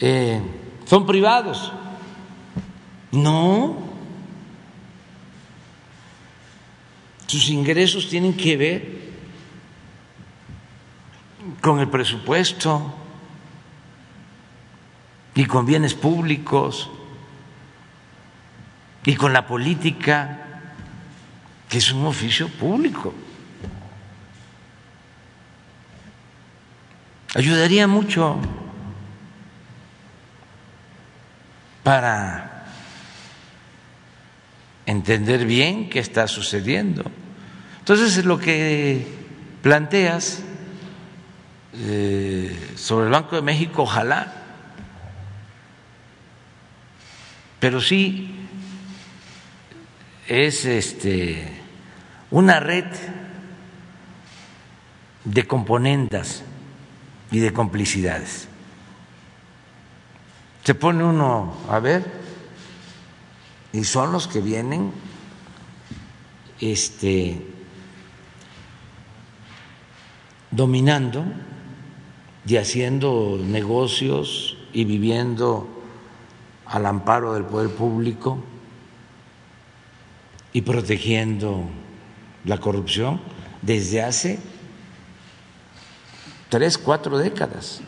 [0.00, 0.40] eh,
[0.87, 1.70] son privados.
[3.12, 3.88] No,
[7.27, 8.99] sus ingresos tienen que ver
[11.61, 12.94] con el presupuesto
[15.35, 16.90] y con bienes públicos
[19.05, 20.73] y con la política,
[21.68, 23.14] que es un oficio público.
[27.35, 28.38] Ayudaría mucho
[31.83, 32.58] para
[34.88, 37.05] entender bien qué está sucediendo.
[37.81, 39.07] Entonces, lo que
[39.62, 40.40] planteas
[41.74, 44.33] eh, sobre el Banco de México, ojalá,
[47.61, 48.35] pero sí
[50.27, 51.53] es este
[52.31, 52.87] una red
[55.24, 56.44] de componendas
[57.31, 58.48] y de complicidades.
[60.64, 62.27] Se pone uno a ver
[63.72, 64.92] y son los que vienen
[66.61, 67.46] este
[70.50, 71.24] dominando
[72.46, 75.68] y haciendo negocios y viviendo
[76.66, 78.42] al amparo del poder público
[80.52, 81.68] y protegiendo
[82.44, 83.20] la corrupción
[83.61, 84.38] desde hace
[86.48, 87.83] tres, cuatro décadas.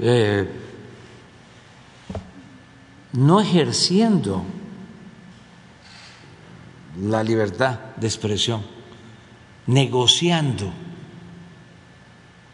[0.00, 0.67] Eh,
[3.12, 4.44] no ejerciendo
[7.00, 8.62] la libertad de expresión,
[9.66, 10.72] negociando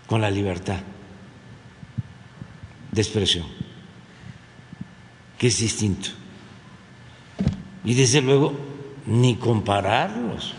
[0.07, 0.81] con la libertad
[2.93, 3.47] de expresión,
[5.39, 6.11] que es distinto.
[7.85, 8.55] Y desde luego,
[9.07, 10.55] ni compararlos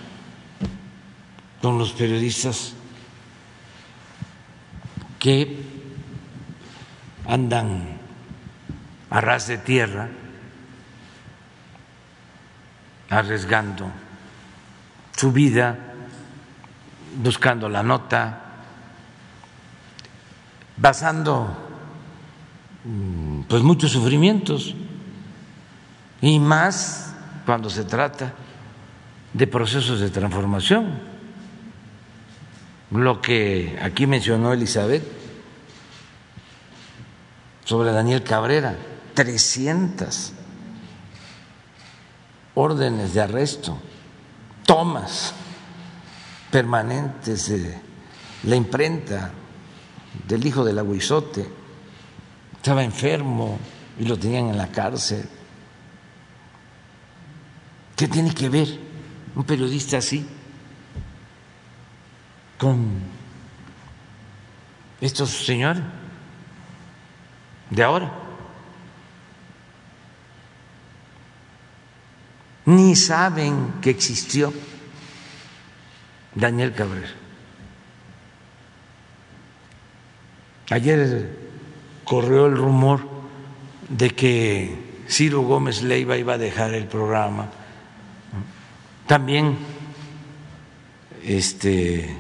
[1.62, 2.74] con los periodistas
[5.20, 5.58] que
[7.26, 7.95] andan
[9.10, 10.10] a ras de tierra
[13.10, 13.92] arriesgando
[15.16, 15.78] su vida,
[17.22, 18.42] buscando la nota,
[20.78, 21.56] basando
[22.84, 24.76] mm, pues muchos sufrimientos
[26.22, 27.14] y más
[27.46, 28.34] cuando se trata
[29.34, 31.16] de procesos de transformación.
[32.92, 35.04] Lo que aquí mencionó Elizabeth
[37.64, 38.76] sobre Daniel Cabrera,
[39.16, 40.34] 300
[42.54, 43.78] órdenes de arresto,
[44.66, 45.34] tomas
[46.52, 47.82] permanentes de
[48.44, 49.32] la imprenta
[50.28, 51.48] del hijo del aguizote,
[52.56, 53.58] estaba enfermo
[54.00, 55.28] y lo tenían en la cárcel.
[57.96, 58.68] ¿Qué tiene que ver
[59.36, 60.28] un periodista así
[62.58, 62.90] con
[65.00, 65.84] estos señores
[67.70, 68.25] de ahora?
[72.66, 74.52] Ni saben que existió
[76.34, 77.10] Daniel Cabrera.
[80.72, 81.30] Ayer
[82.04, 83.08] corrió el rumor
[83.88, 87.50] de que Ciro Gómez Leiva iba a dejar el programa.
[89.06, 89.58] También
[91.24, 92.18] este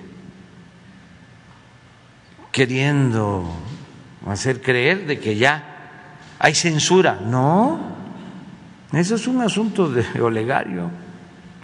[2.52, 3.52] queriendo
[4.28, 6.00] hacer creer de que ya
[6.40, 7.20] hay censura.
[7.22, 7.95] No,
[8.92, 10.90] eso es un asunto de olegario.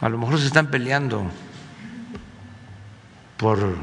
[0.02, 1.24] A lo mejor se están peleando
[3.38, 3.76] por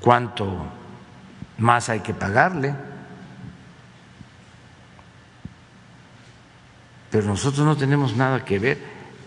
[0.00, 0.66] cuánto
[1.58, 2.74] más hay que pagarle.
[7.10, 8.82] Pero nosotros no tenemos nada que ver,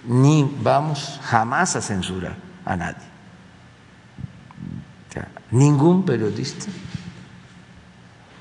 [0.05, 2.35] ni vamos jamás a censurar
[2.65, 3.15] a nadie.
[5.51, 6.65] ningún periodista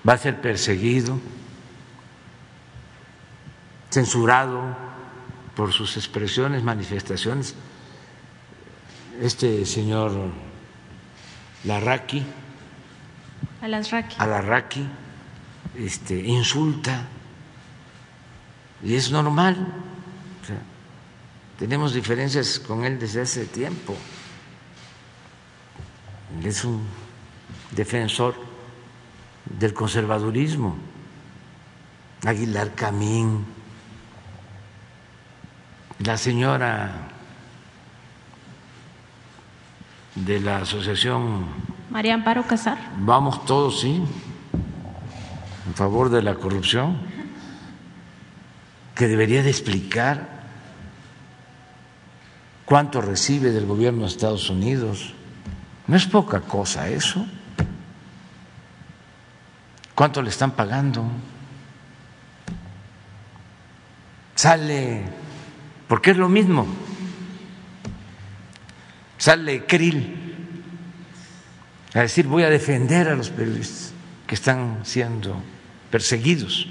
[0.08, 1.20] va a ser perseguido
[3.94, 4.76] censurado
[5.54, 7.54] por sus expresiones, manifestaciones.
[9.20, 10.10] Este señor
[11.62, 12.26] Larraqui,
[14.18, 14.84] Alarraqui,
[15.78, 17.06] este, insulta
[18.82, 19.56] y es normal.
[21.56, 23.94] tenemos diferencias con él desde hace tiempo.
[26.42, 26.84] es un
[27.70, 28.34] defensor
[29.46, 30.76] del conservadurismo.
[32.24, 33.44] Aguilar Camín,
[35.98, 37.08] la señora
[40.14, 41.46] de la asociación
[41.90, 42.78] María Amparo Casar.
[42.98, 44.02] Vamos todos, sí,
[45.66, 46.98] en favor de la corrupción,
[48.94, 50.28] que debería de explicar
[52.64, 55.14] cuánto recibe del gobierno de Estados Unidos.
[55.86, 57.26] No es poca cosa eso.
[59.94, 61.04] ¿Cuánto le están pagando?
[64.34, 65.23] Sale
[65.94, 66.66] porque es lo mismo.
[69.16, 70.34] Sale Krill
[71.94, 73.92] a decir voy a defender a los periodistas
[74.26, 75.40] que están siendo
[75.92, 76.66] perseguidos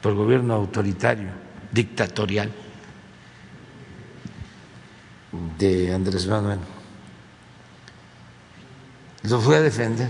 [0.00, 1.28] por el gobierno autoritario,
[1.70, 2.50] dictatorial
[5.58, 6.60] de Andrés Manuel.
[9.24, 10.08] Los voy a defender.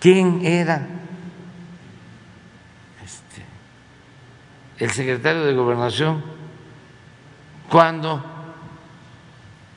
[0.00, 0.88] ¿Quién era
[3.04, 3.42] este,
[4.78, 6.35] el secretario de Gobernación?
[7.70, 8.22] Cuando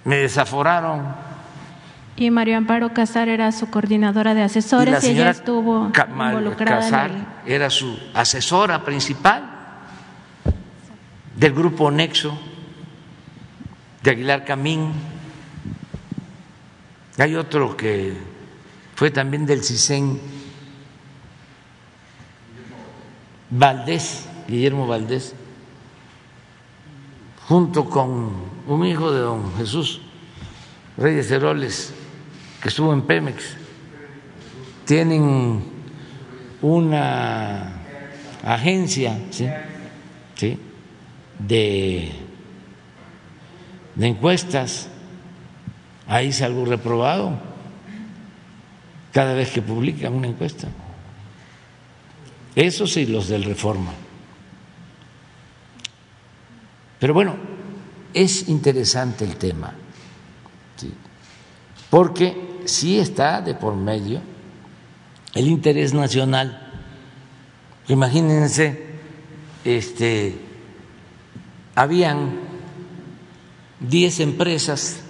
[0.03, 1.05] me desaforaron.
[2.15, 7.11] Y María Amparo Casar era su coordinadora de asesores y, ella estuvo involucrada Casar
[7.45, 9.43] era su asesora principal
[11.35, 12.37] del grupo Nexo
[14.03, 14.91] de Aguilar Camín.
[17.17, 18.17] Hay otro que
[18.95, 20.19] fue también del CISEN,
[23.49, 25.33] Valdés, Guillermo Valdés,
[27.49, 28.29] junto con
[28.67, 30.01] un hijo de don Jesús
[30.97, 31.91] Reyes Heroles,
[32.61, 33.55] que estuvo en Pemex.
[34.85, 35.63] Tienen
[36.61, 37.73] una
[38.43, 39.49] agencia ¿sí?
[41.39, 42.11] de,
[43.95, 44.87] de encuestas,
[46.07, 47.33] ahí salgo reprobado
[49.11, 50.67] cada vez que publican una encuesta.
[52.55, 53.93] Eso sí, los del Reforma.
[56.99, 57.35] Pero bueno,
[58.13, 59.73] es interesante el tema,
[61.89, 64.21] porque sí está de por medio
[65.33, 66.71] el interés nacional.
[67.87, 68.85] Imagínense,
[69.63, 70.37] este,
[71.75, 72.39] habían
[73.79, 75.01] 10 empresas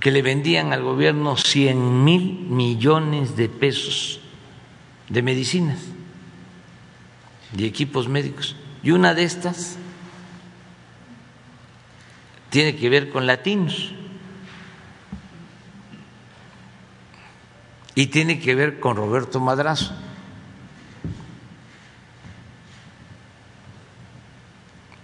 [0.00, 4.20] que le vendían al gobierno 100 mil millones de pesos
[5.08, 5.78] de medicinas
[7.56, 8.56] y equipos médicos.
[8.82, 9.76] Y una de estas
[12.50, 13.92] tiene que ver con latinos
[17.94, 19.94] y tiene que ver con Roberto Madrazo.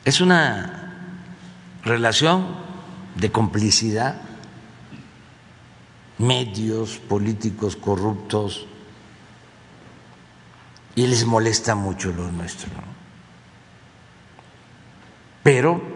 [0.04, 1.18] Es una
[1.84, 2.46] relación
[3.16, 4.20] de complicidad,
[6.18, 8.66] medios políticos corruptos,
[10.94, 12.70] y les molesta mucho lo nuestro.
[15.42, 15.95] Pero,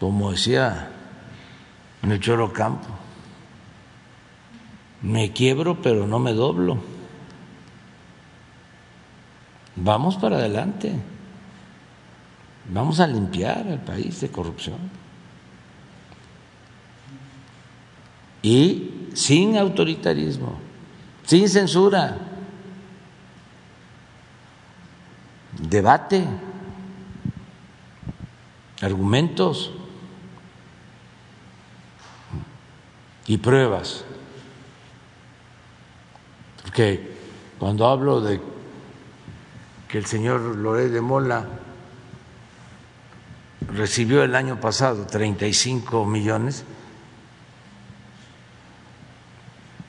[0.00, 0.90] como decía
[2.20, 2.88] Choro Campo,
[5.02, 6.78] me quiebro pero no me doblo.
[9.76, 10.94] Vamos para adelante.
[12.72, 14.78] Vamos a limpiar el país de corrupción.
[18.42, 20.54] Y sin autoritarismo,
[21.26, 22.16] sin censura,
[25.68, 26.24] debate,
[28.80, 29.72] argumentos
[33.30, 34.04] y pruebas.
[36.64, 37.16] Porque
[37.60, 38.40] cuando hablo de
[39.86, 41.46] que el señor Loré de Mola
[43.72, 46.64] recibió el año pasado 35 millones,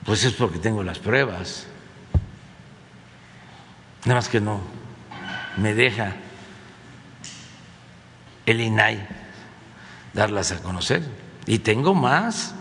[0.05, 1.65] pues es porque tengo las pruebas.
[4.05, 4.59] Nada más que no
[5.57, 6.15] me deja
[8.45, 9.07] el INAI
[10.13, 11.01] darlas a conocer.
[11.47, 12.53] Y tengo más.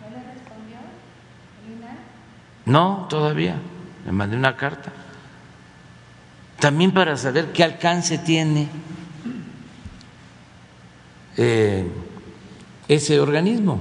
[0.00, 0.78] ¿No le respondió
[1.66, 1.98] el INAI?
[2.68, 3.56] No, todavía.
[4.04, 4.92] Me mandé una carta.
[6.60, 8.68] También para saber qué alcance tiene
[11.38, 11.90] eh,
[12.86, 13.80] ese organismo.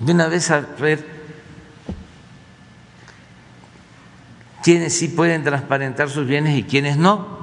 [0.00, 1.06] De una vez a ver
[4.64, 7.36] quiénes sí pueden transparentar sus bienes y quiénes no.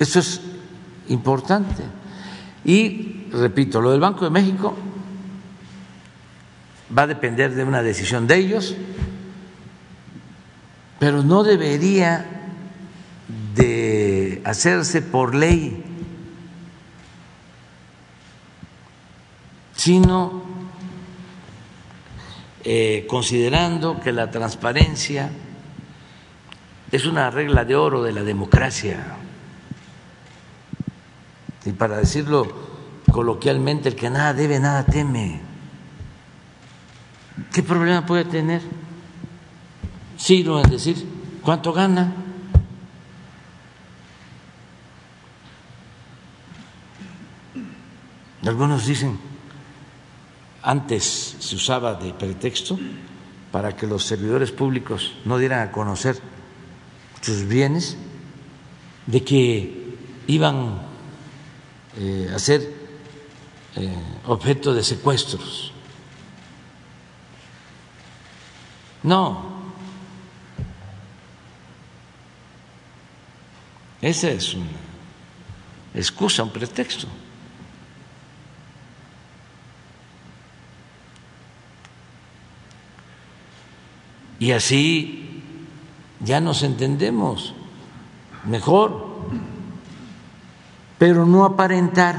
[0.00, 0.51] Eso es
[1.12, 1.82] importante.
[2.64, 4.76] Y, repito, lo del Banco de México
[6.96, 8.76] va a depender de una decisión de ellos
[11.02, 12.24] pero no debería
[13.56, 15.82] de hacerse por ley,
[19.74, 20.44] sino
[22.62, 25.32] eh, considerando que la transparencia
[26.92, 29.16] es una regla de oro de la democracia.
[31.64, 32.46] Y para decirlo
[33.10, 35.40] coloquialmente, el que nada debe, nada teme.
[37.52, 38.62] ¿Qué problema puede tener?
[40.18, 41.06] Ciro en decir
[41.42, 42.14] cuánto gana.
[48.44, 49.18] Algunos dicen,
[50.62, 52.78] antes se usaba de pretexto
[53.52, 56.20] para que los servidores públicos no dieran a conocer
[57.20, 57.96] sus bienes,
[59.06, 59.96] de que
[60.26, 60.91] iban
[61.98, 62.60] eh, a ser
[63.76, 63.94] eh,
[64.26, 65.72] objeto de secuestros.
[69.02, 69.52] No,
[74.02, 74.66] Esa es una
[75.94, 77.06] excusa, un pretexto.
[84.40, 85.40] Y así
[86.18, 87.54] ya nos entendemos
[88.44, 89.11] mejor,
[91.02, 92.14] pero no aparentar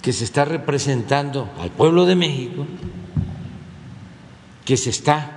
[0.00, 2.66] que se está representando al pueblo de México,
[4.64, 5.32] que se está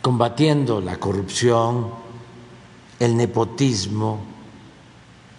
[0.00, 1.90] combatiendo la corrupción,
[3.00, 4.20] el nepotismo,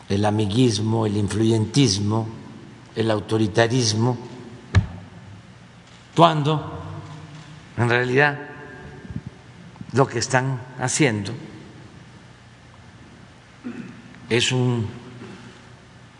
[0.10, 2.28] el amiguismo, el influyentismo,
[2.94, 4.18] el autoritarismo,
[6.18, 6.82] cuando
[7.78, 8.40] en realidad
[9.94, 11.32] lo que están haciendo
[14.30, 14.99] es un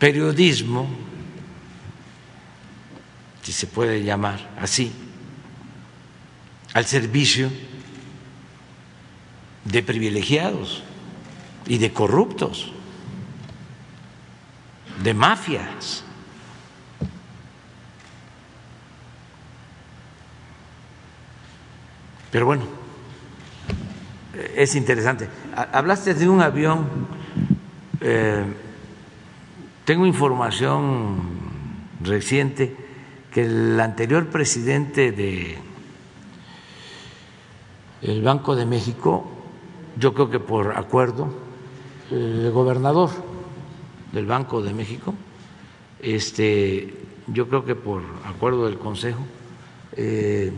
[0.00, 0.88] periodismo,
[3.42, 4.90] si se puede llamar así,
[6.72, 7.50] al servicio
[9.64, 10.82] de privilegiados
[11.66, 12.72] y de corruptos,
[15.02, 16.02] de mafias.
[22.30, 22.64] Pero bueno,
[24.56, 25.28] es interesante.
[25.54, 26.88] Hablaste de un avión,
[28.00, 28.44] eh,
[29.90, 31.18] tengo información
[32.00, 32.76] reciente
[33.32, 35.58] que el anterior presidente de
[38.00, 39.28] el Banco de México
[39.96, 41.34] yo creo que por acuerdo,
[42.12, 43.10] el gobernador
[44.12, 45.12] del Banco de México,
[45.98, 46.94] este,
[47.26, 49.26] yo creo que por acuerdo del Consejo,
[49.96, 50.52] eh,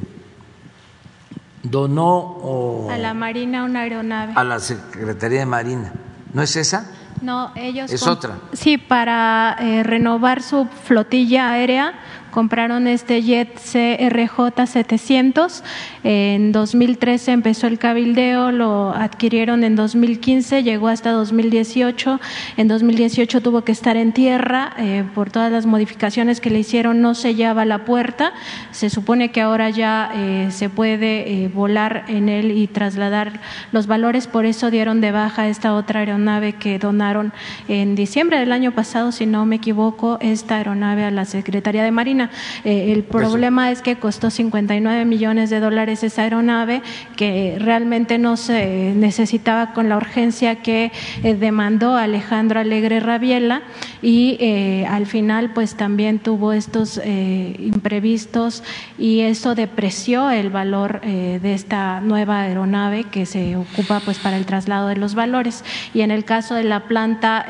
[1.63, 4.35] donó a la Marina una aeronave.
[4.37, 5.91] A la Secretaría de Marina.
[6.35, 7.02] ¿No es esa?
[7.23, 7.91] No, ellos.
[7.91, 8.37] Es otra.
[8.53, 11.95] Sí, para eh, renovar su flotilla aérea
[12.33, 15.63] compraron este jet CRJ 700.
[16.03, 22.21] En 2013 empezó el cabildeo, lo adquirieron en 2015, llegó hasta 2018.
[22.57, 27.01] En 2018 tuvo que estar en tierra eh, por todas las modificaciones que le hicieron,
[27.01, 28.33] no sellaba la puerta.
[28.73, 33.87] Se supone que ahora ya eh, se puede eh, volar en él y trasladar los
[33.87, 37.33] valores, por eso dieron de baja esta otra aeronave que donaron
[37.69, 41.91] en diciembre del año pasado, si no me equivoco, esta aeronave a la Secretaría de
[41.91, 42.22] Marina.
[42.65, 46.83] Eh, el problema es que costó 59 millones de dólares esa aeronave,
[47.17, 50.93] que realmente no se necesitaba con la urgencia que
[51.23, 53.63] eh, demandó Alejandro Alegre Rabiela
[54.03, 58.63] y eh, al final pues también tuvo estos imprevistos
[58.99, 64.47] y eso depreció el valor de esta nueva aeronave que se ocupa pues para el
[64.47, 65.65] traslado de los valores.
[65.95, 67.47] Y en el caso de la planta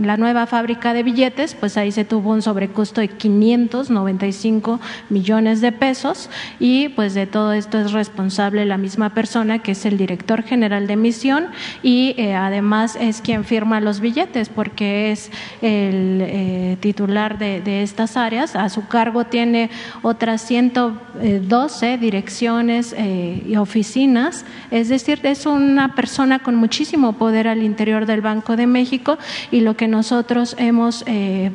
[0.00, 4.80] la nueva fábrica de billetes pues ahí se tuvo un sobrecosto de 500 95
[5.10, 6.28] millones de pesos
[6.60, 10.86] y pues de todo esto es responsable la misma persona que es el director general
[10.86, 11.46] de emisión
[11.82, 15.30] y eh, además es quien firma los billetes porque es
[15.62, 18.56] el eh, titular de, estas áreas.
[18.56, 19.70] A su cargo tiene
[20.02, 27.62] otras 112 direcciones eh, y oficinas, es decir, es una persona con muchísimo poder al
[27.62, 29.18] interior del Banco de México
[29.50, 31.04] y lo que nosotros hemos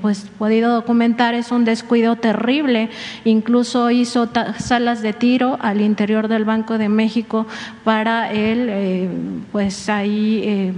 [0.02, 2.90] pues podido documentar es un descuido terrible terrible.
[3.26, 4.30] Incluso hizo
[4.60, 7.46] salas de tiro al interior del Banco de México
[7.84, 9.10] para él, eh,
[9.52, 10.42] pues ahí.
[10.46, 10.74] Eh,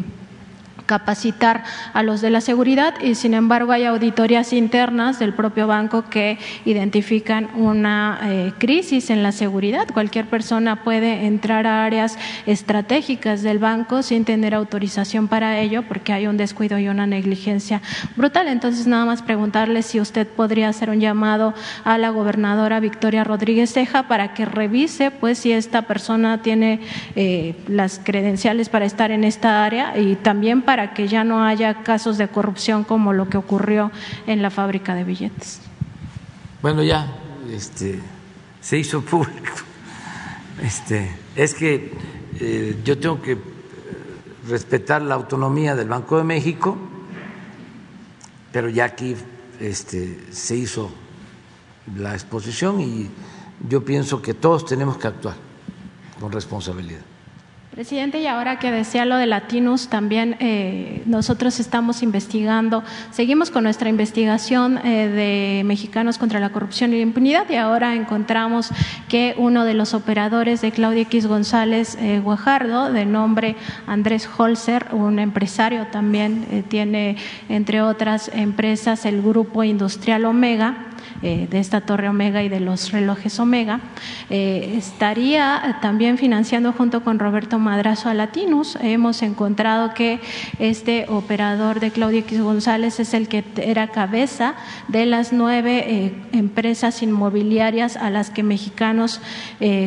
[0.86, 1.64] capacitar
[1.94, 6.38] a los de la seguridad y sin embargo hay auditorías internas del propio banco que
[6.66, 9.88] identifican una eh, crisis en la seguridad.
[9.94, 16.14] Cualquier persona puede entrar a áreas estratégicas del banco sin tener autorización para ello porque
[16.14, 17.82] hay un descuido y una negligencia
[18.16, 18.48] brutal.
[18.48, 21.54] Entonces nada más preguntarle si usted podría hacer un llamado
[21.84, 26.82] a la gobernadora Victoria Rodríguez Ceja para que revise pues si esta persona tiene
[27.16, 31.84] eh, las credenciales para estar en esta área y también para que ya no haya
[31.84, 33.92] casos de corrupción como lo que ocurrió
[34.28, 35.62] en la fábrica de billetes.
[36.62, 37.08] Bueno, ya
[37.50, 38.00] este,
[38.60, 39.54] se hizo público.
[40.62, 41.92] Este, es que
[42.40, 43.38] eh, yo tengo que
[44.48, 46.78] respetar la autonomía del Banco de México,
[48.52, 49.16] pero ya aquí
[49.60, 50.92] este, se hizo
[51.96, 53.10] la exposición y
[53.68, 55.36] yo pienso que todos tenemos que actuar
[56.20, 57.02] con responsabilidad.
[57.74, 63.64] Presidente, y ahora que decía lo de Latinus, también eh, nosotros estamos investigando, seguimos con
[63.64, 68.70] nuestra investigación eh, de Mexicanos contra la Corrupción y la Impunidad y ahora encontramos
[69.10, 73.56] que uno de los operadores de Claudia X González eh, Guajardo, de nombre
[73.88, 77.18] Andrés Holzer, un empresario también, tiene
[77.50, 80.93] entre otras empresas el grupo industrial Omega,
[81.24, 83.80] de esta torre Omega y de los relojes Omega,
[84.30, 88.78] estaría también financiando junto con Roberto Madrazo a Latinus.
[88.82, 90.20] Hemos encontrado que
[90.60, 94.56] este operador de Claudia X González es el que era cabeza
[94.90, 99.22] de las nueve empresas inmobiliarias a las que mexicanos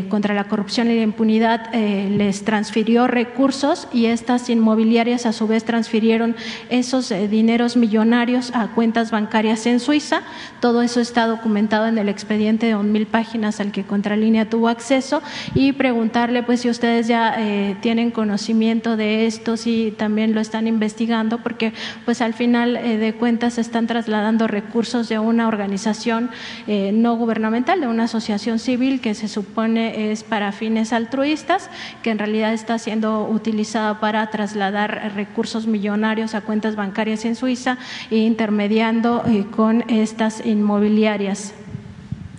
[0.08, 5.64] contra la corrupción y la impunidad les transfirió recursos y estas inmobiliarias a su vez
[5.64, 6.36] transfirieron
[6.70, 10.22] esos eh, dineros millonarios a cuentas bancarias en Suiza.
[10.60, 14.68] Todo eso está documentado en el expediente de un mil páginas al que Contralínea tuvo
[14.68, 15.22] acceso
[15.54, 20.66] y preguntarle pues si ustedes ya eh, tienen conocimiento de esto, si también lo están
[20.66, 21.72] investigando, porque
[22.04, 26.30] pues al final eh, de cuentas están trasladando recursos de una organización
[26.66, 31.70] no gubernamental, de una asociación civil que se supone es para fines altruistas,
[32.02, 37.78] que en realidad está siendo utilizada para trasladar recursos millonarios a cuentas bancarias en Suiza
[38.10, 41.15] e intermediando eh, con estas inmobiliarias.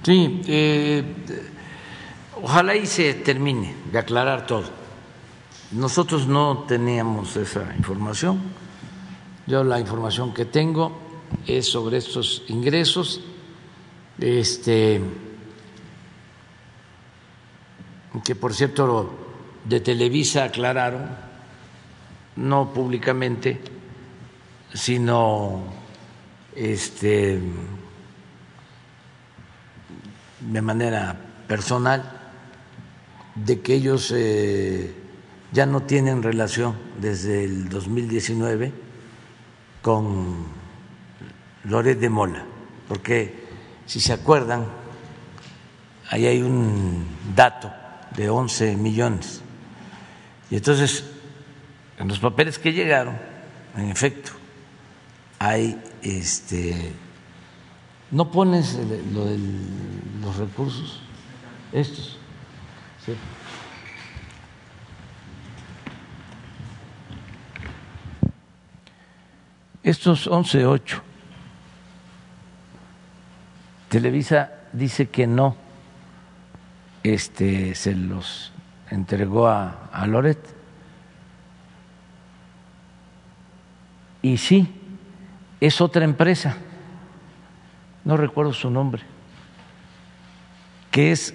[0.03, 1.03] Sí, eh,
[2.41, 4.65] ojalá y se termine de aclarar todo.
[5.71, 8.39] Nosotros no teníamos esa información.
[9.47, 10.97] Yo la información que tengo
[11.45, 13.21] es sobre estos ingresos.
[14.19, 15.01] Este,
[18.23, 19.09] que por cierto
[19.65, 21.09] de Televisa aclararon,
[22.37, 23.59] no públicamente,
[24.73, 25.63] sino
[26.55, 27.39] este,
[30.39, 31.15] de manera
[31.47, 32.11] personal,
[33.35, 34.93] de que ellos eh,
[35.51, 38.71] ya no tienen relación desde el 2019
[39.81, 40.45] con
[41.65, 42.43] Loret de Mola,
[42.87, 43.47] porque
[43.85, 44.65] si se acuerdan,
[46.09, 47.71] ahí hay un dato
[48.15, 49.41] de 11 millones.
[50.49, 51.03] Y entonces,
[51.97, 53.17] en los papeles que llegaron,
[53.75, 54.31] en efecto,
[55.39, 56.93] hay este
[58.11, 58.77] no pones
[59.13, 59.37] lo de
[60.21, 61.01] los recursos
[61.71, 62.17] estos
[63.05, 63.13] ¿sí?
[69.83, 71.01] estos 11.8
[73.89, 75.55] Televisa dice que no.
[77.03, 78.51] Este se los
[78.89, 80.39] entregó a, a Loret.
[84.21, 84.73] Y sí
[85.61, 86.57] es otra empresa,
[88.07, 89.03] no recuerdo su nombre,
[90.91, 91.33] que es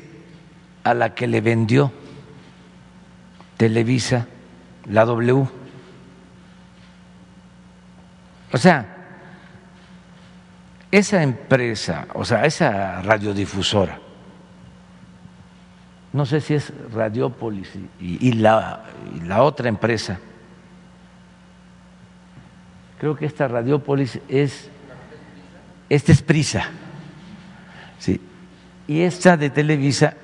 [0.85, 1.93] a la que le vendió
[3.59, 4.27] Televisa
[4.87, 5.47] la W.
[8.55, 8.87] O sea,
[10.91, 13.99] esa empresa, o sea, esa radiodifusora,
[16.15, 17.69] no sé si es Radiopolis
[18.01, 20.19] y, la, y la otra empresa,
[22.99, 24.71] creo que esta Radiópolis es,
[25.95, 26.71] esta es Prisa,
[27.99, 28.19] sí,
[28.89, 30.15] y esta de Televisa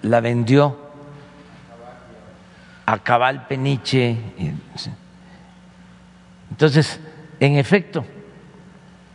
[0.00, 0.78] la vendió
[2.86, 4.16] a Cabal Peniche.
[6.50, 6.98] Entonces,
[7.38, 8.02] en efecto,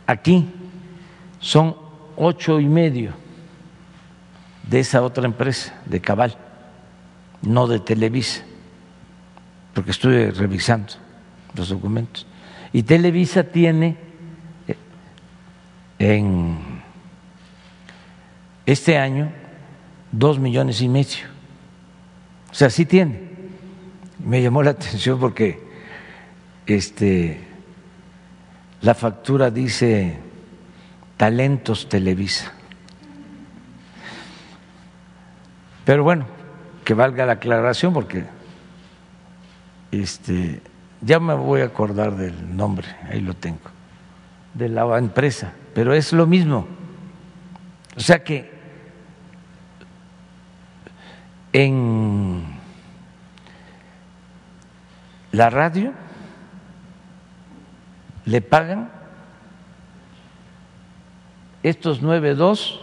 [0.06, 0.48] aquí
[1.40, 1.76] son
[2.16, 3.12] ocho y medio
[4.62, 6.36] de esa otra empresa, de Cabal,
[7.42, 8.44] no de Televisa,
[9.74, 10.92] porque estuve revisando
[11.56, 12.28] los documentos.
[12.72, 14.05] Y Televisa tiene
[15.98, 16.82] en
[18.66, 19.30] este año
[20.12, 21.26] dos millones y medio.
[22.50, 23.30] O sea, sí tiene.
[24.24, 25.60] Me llamó la atención porque
[26.66, 27.40] este,
[28.82, 30.16] la factura dice
[31.16, 32.52] talentos Televisa.
[35.84, 36.26] Pero bueno,
[36.84, 38.24] que valga la aclaración porque
[39.92, 40.60] este
[41.00, 43.60] ya me voy a acordar del nombre, ahí lo tengo,
[44.54, 46.66] de la empresa, pero es lo mismo.
[47.94, 48.50] O sea que
[51.52, 52.46] en
[55.32, 55.92] la radio
[58.24, 58.88] le pagan
[61.62, 62.80] estos 9.2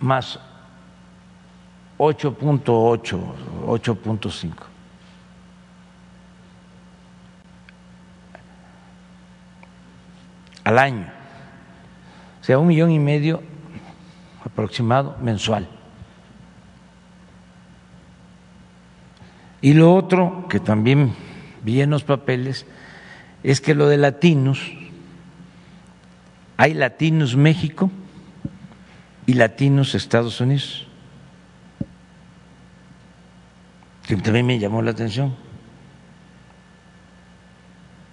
[0.00, 0.40] más
[1.98, 3.20] 8.8,
[3.66, 4.52] 8.5.
[10.64, 11.15] al año,
[12.46, 13.42] sea, un millón y medio
[14.44, 15.66] aproximado mensual.
[19.60, 21.12] Y lo otro que también
[21.64, 22.64] vi en los papeles
[23.42, 24.60] es que lo de Latinos,
[26.56, 27.90] hay Latinos México
[29.26, 30.86] y Latinos Estados Unidos,
[34.06, 35.34] que también me llamó la atención.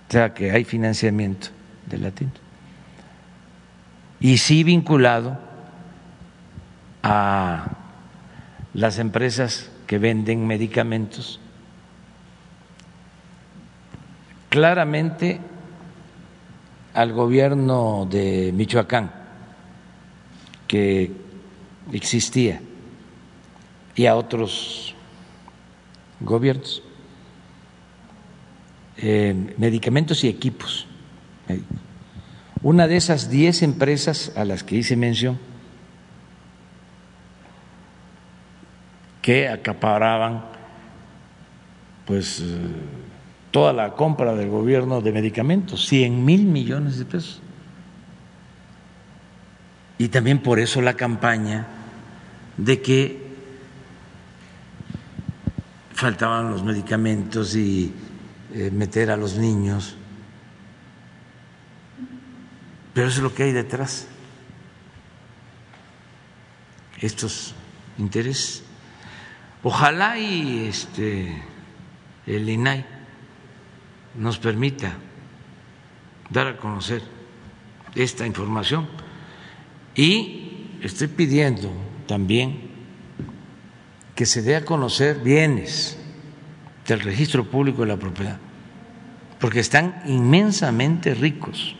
[0.10, 1.50] O sea, que hay financiamiento
[1.86, 2.43] de Latinos
[4.24, 5.38] y sí vinculado
[7.04, 7.68] a
[8.74, 11.42] las empresas que venden medicamentos.
[14.48, 15.42] Claramente
[16.94, 19.12] al gobierno de Michoacán
[20.68, 21.12] que
[21.92, 22.62] existía
[23.94, 24.96] y a otros
[26.22, 26.82] gobiernos,
[28.96, 30.88] eh, medicamentos y equipos.
[32.64, 35.38] Una de esas diez empresas a las que hice mención,
[39.22, 40.46] que acaparaban
[42.06, 42.58] pues eh,
[43.52, 47.42] toda la compra del gobierno de medicamentos, 100 mil millones de pesos.
[49.98, 51.68] Y también por eso la campaña
[52.58, 53.24] de que
[55.94, 57.94] faltaban los medicamentos y
[58.54, 59.96] eh, meter a los niños.
[62.94, 64.08] Pero eso es lo que hay detrás.
[67.00, 67.56] Estos
[67.98, 68.64] intereses.
[69.64, 71.42] Ojalá y este
[72.26, 72.86] el INAI
[74.16, 74.94] nos permita
[76.30, 77.02] dar a conocer
[77.96, 78.88] esta información
[79.96, 81.72] y estoy pidiendo
[82.08, 82.72] también
[84.16, 85.98] que se dé a conocer bienes
[86.88, 88.38] del registro público de la propiedad,
[89.40, 91.76] porque están inmensamente ricos.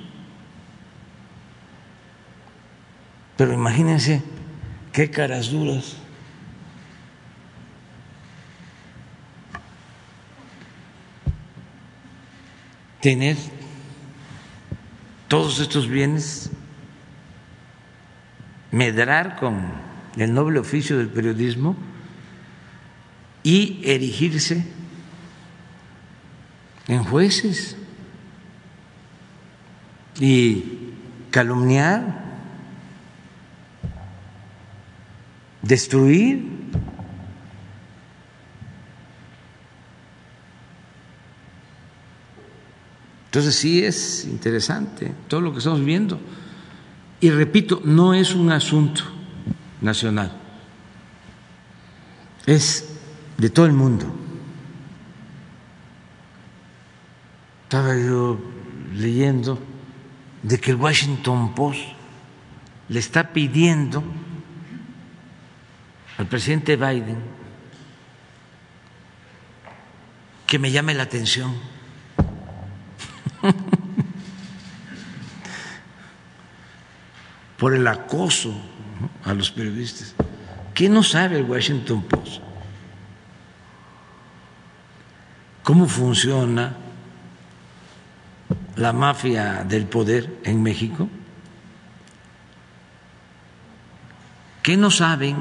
[3.38, 4.22] Pero imagínense
[4.92, 5.98] qué caras duras.
[13.02, 13.36] Tener
[15.28, 16.52] todos estos bienes,
[18.72, 19.74] medrar con
[20.16, 21.76] el noble oficio del periodismo
[23.42, 24.66] y erigirse
[26.88, 27.76] en jueces
[30.20, 30.94] y
[31.32, 32.23] calumniar,
[35.64, 36.46] destruir.
[43.26, 46.20] Entonces sí es interesante todo lo que estamos viendo.
[47.20, 49.02] Y repito, no es un asunto
[49.82, 50.32] nacional,
[52.46, 53.00] es
[53.38, 54.06] de todo el mundo.
[57.64, 58.40] Estaba yo
[58.94, 59.58] leyendo
[60.44, 61.80] de que el Washington Post
[62.90, 64.04] le está pidiendo
[66.18, 67.18] al presidente Biden
[70.48, 71.56] que me llame la atención.
[77.58, 78.54] por el acoso
[79.24, 80.14] a los periodistas.
[80.74, 82.42] ¿Qué no sabe el Washington Post?
[85.64, 86.76] cómo funciona
[88.76, 91.08] la mafia del poder en México,
[94.62, 95.38] que no saben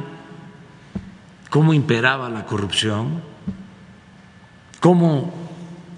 [1.52, 3.20] cómo imperaba la corrupción,
[4.80, 5.30] cómo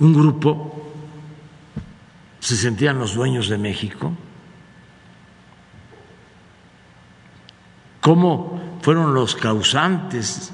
[0.00, 0.90] un grupo
[2.40, 4.12] se sentían los dueños de México,
[8.00, 10.52] cómo fueron los causantes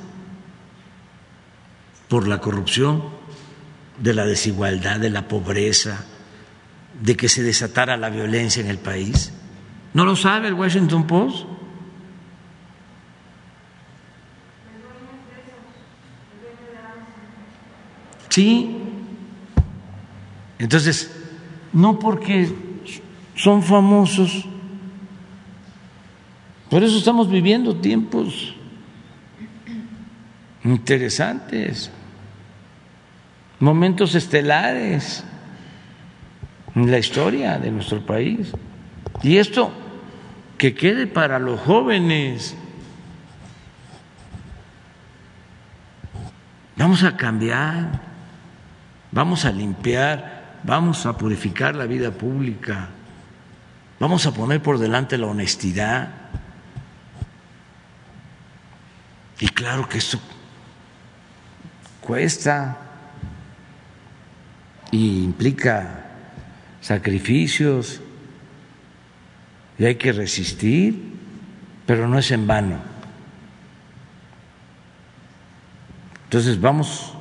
[2.06, 3.02] por la corrupción
[3.96, 6.04] de la desigualdad, de la pobreza,
[7.00, 9.32] de que se desatara la violencia en el país.
[9.94, 11.46] ¿No lo sabe el Washington Post?
[18.30, 18.76] Sí.
[20.58, 21.14] Entonces,
[21.72, 22.50] no porque
[23.34, 24.44] son famosos,
[26.68, 28.54] por eso estamos viviendo tiempos
[30.64, 31.90] interesantes
[33.60, 35.22] momentos estelares
[36.74, 38.52] en la historia de nuestro país.
[39.22, 39.70] Y esto
[40.58, 42.56] que quede para los jóvenes.
[46.76, 48.00] Vamos a cambiar,
[49.12, 52.88] vamos a limpiar, vamos a purificar la vida pública,
[53.98, 56.08] vamos a poner por delante la honestidad.
[59.40, 60.18] Y claro que esto
[62.00, 62.76] cuesta
[64.90, 66.06] y implica
[66.80, 68.00] sacrificios
[69.78, 71.14] y hay que resistir,
[71.86, 72.76] pero no es en vano.
[76.24, 77.14] Entonces vamos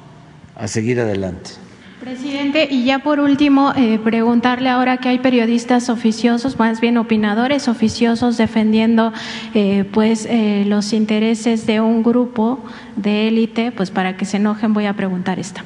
[0.56, 1.59] a seguir adelante.
[2.00, 7.68] Presidente, y ya por último, eh, preguntarle ahora que hay periodistas oficiosos, más bien opinadores
[7.68, 9.12] oficiosos, defendiendo
[9.54, 12.64] eh, pues eh, los intereses de un grupo
[12.96, 15.66] de élite, pues para que se enojen voy a preguntar esta.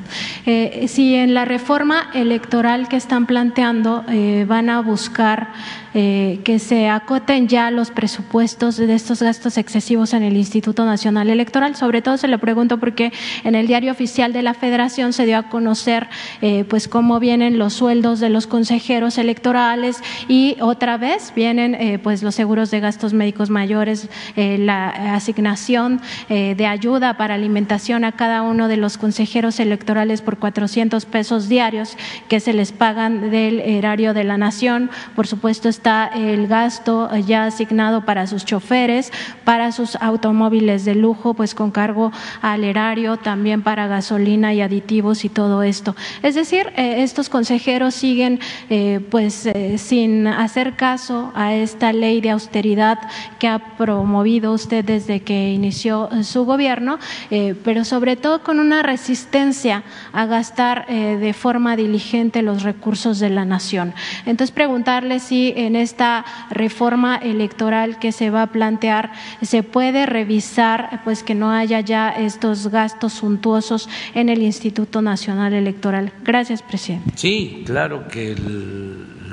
[0.88, 4.04] si en la reforma electoral que están planteando
[4.48, 5.50] van a buscar
[5.94, 11.30] eh, que se acoten ya los presupuestos de estos gastos excesivos en el Instituto Nacional
[11.30, 11.76] Electoral.
[11.76, 13.12] Sobre todo se le pregunto porque
[13.44, 16.08] en el diario oficial de la Federación se dio a conocer
[16.42, 22.00] eh, pues cómo vienen los sueldos de los consejeros electorales y otra vez vienen eh,
[22.02, 28.42] pues los seguros de gastos médicos mayores, la asignación de ayuda para alimentación a cada
[28.42, 31.98] uno de los consejeros electorales por 400 pesos diarios
[32.30, 34.90] que se les pagan del erario de la nación.
[35.16, 39.12] Por supuesto, está el gasto ya asignado para sus choferes,
[39.44, 45.26] para sus automóviles de lujo, pues con cargo al erario, también para gasolina y aditivos
[45.26, 45.94] y todo esto.
[46.22, 52.22] Es decir, eh, estos consejeros siguen eh, pues eh, sin hacer caso a esta ley
[52.22, 53.00] de austeridad
[53.38, 56.98] que ha promovido usted desde que inició su gobierno,
[57.30, 63.44] pero sobre todo con una resistencia a gastar de forma diligente los recursos de la
[63.44, 63.94] nación.
[64.26, 69.12] Entonces, preguntarle si esta reforma electoral que se va a plantear
[69.42, 75.54] se puede revisar pues que no haya ya estos gastos suntuosos en el Instituto Nacional
[75.54, 76.12] Electoral.
[76.24, 77.12] Gracias, presidente.
[77.16, 78.36] Sí, claro que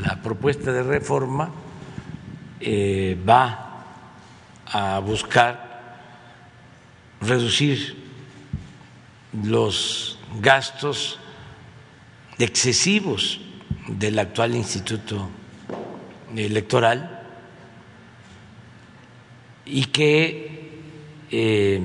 [0.04, 1.50] la propuesta de reforma
[2.60, 3.84] eh, va
[4.66, 5.70] a buscar
[7.20, 7.96] reducir
[9.42, 11.18] los gastos
[12.38, 13.40] excesivos
[13.88, 15.28] del actual Instituto
[16.36, 17.20] electoral
[19.64, 20.80] y que
[21.30, 21.80] eh,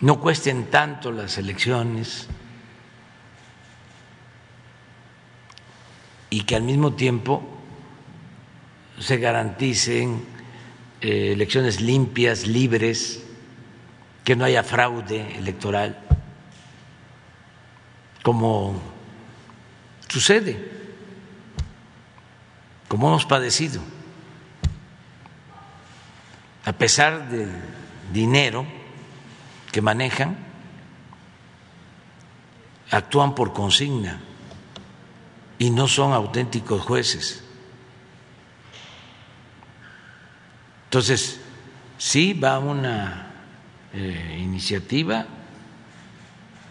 [0.00, 2.28] no cuesten tanto las elecciones
[6.30, 7.42] y que al mismo tiempo
[8.98, 10.24] se garanticen
[11.00, 13.22] eh, elecciones limpias, libres,
[14.24, 15.98] que no haya fraude electoral,
[18.22, 18.80] como
[20.08, 20.83] sucede
[22.94, 23.82] como hemos padecido,
[26.64, 27.50] a pesar del
[28.12, 28.64] dinero
[29.72, 30.38] que manejan,
[32.92, 34.20] actúan por consigna
[35.58, 37.42] y no son auténticos jueces.
[40.84, 41.40] Entonces,
[41.98, 43.32] sí va una
[43.92, 45.26] eh, iniciativa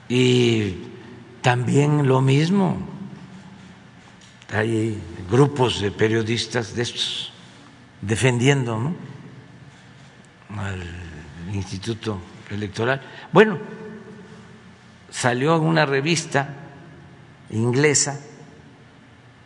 [0.08, 0.78] y
[1.42, 2.93] también lo mismo.
[4.54, 7.34] Hay grupos de periodistas de estos
[8.02, 8.94] defendiendo
[10.56, 10.84] al
[11.52, 12.20] Instituto
[12.52, 13.02] Electoral.
[13.32, 13.58] Bueno,
[15.10, 16.50] salió una revista
[17.50, 18.20] inglesa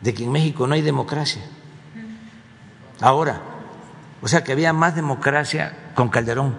[0.01, 1.41] de que en México no hay democracia.
[2.99, 3.41] Ahora,
[4.21, 6.55] o sea que había más democracia con Calderón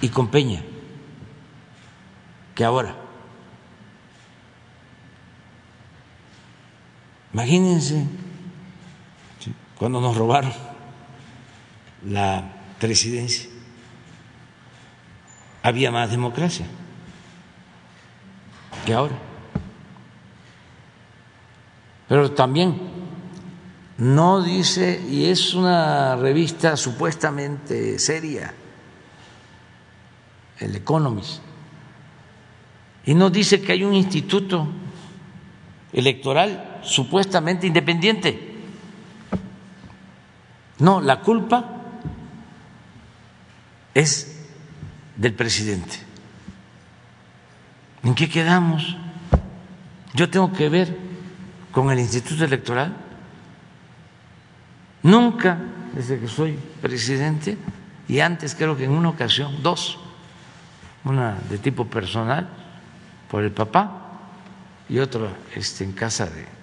[0.00, 0.62] y con Peña
[2.54, 3.01] que ahora.
[7.32, 8.06] Imagínense
[9.78, 10.52] cuando nos robaron
[12.06, 13.48] la presidencia.
[15.62, 16.66] Había más democracia
[18.84, 19.16] que ahora.
[22.08, 22.78] Pero también
[23.98, 28.52] no dice, y es una revista supuestamente seria,
[30.58, 31.40] el Economist,
[33.04, 34.68] y no dice que hay un instituto
[35.92, 38.52] electoral supuestamente independiente.
[40.78, 41.64] No, la culpa
[43.94, 44.46] es
[45.16, 45.98] del presidente.
[48.02, 48.96] ¿En qué quedamos?
[50.14, 50.96] Yo tengo que ver
[51.70, 52.94] con el Instituto Electoral.
[55.02, 55.58] Nunca,
[55.94, 57.56] desde que soy presidente,
[58.08, 59.98] y antes creo que en una ocasión, dos,
[61.04, 62.48] una de tipo personal
[63.30, 64.20] por el papá
[64.88, 66.61] y otra este, en casa de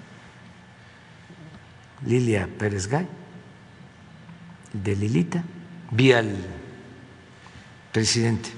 [2.05, 3.07] Lilia Pérez Gay,
[4.73, 5.43] de Lilita,
[5.91, 6.35] vi al
[7.91, 8.49] presidente.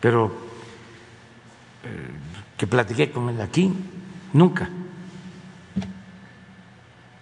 [0.00, 0.32] Pero
[1.84, 2.10] eh,
[2.56, 3.72] que platiqué con él aquí,
[4.32, 4.68] nunca.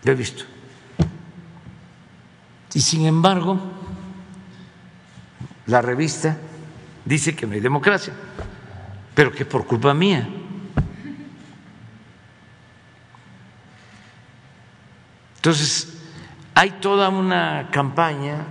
[0.03, 0.45] Lo he visto.
[2.73, 3.59] Y sin embargo,
[5.66, 6.37] la revista
[7.05, 8.12] dice que no hay democracia,
[9.14, 10.39] pero que por culpa mía.
[15.41, 15.88] Entonces,
[16.55, 18.45] hay toda una campaña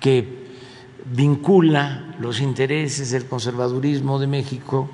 [0.00, 0.56] que
[1.04, 4.90] vincula los intereses del conservadurismo de México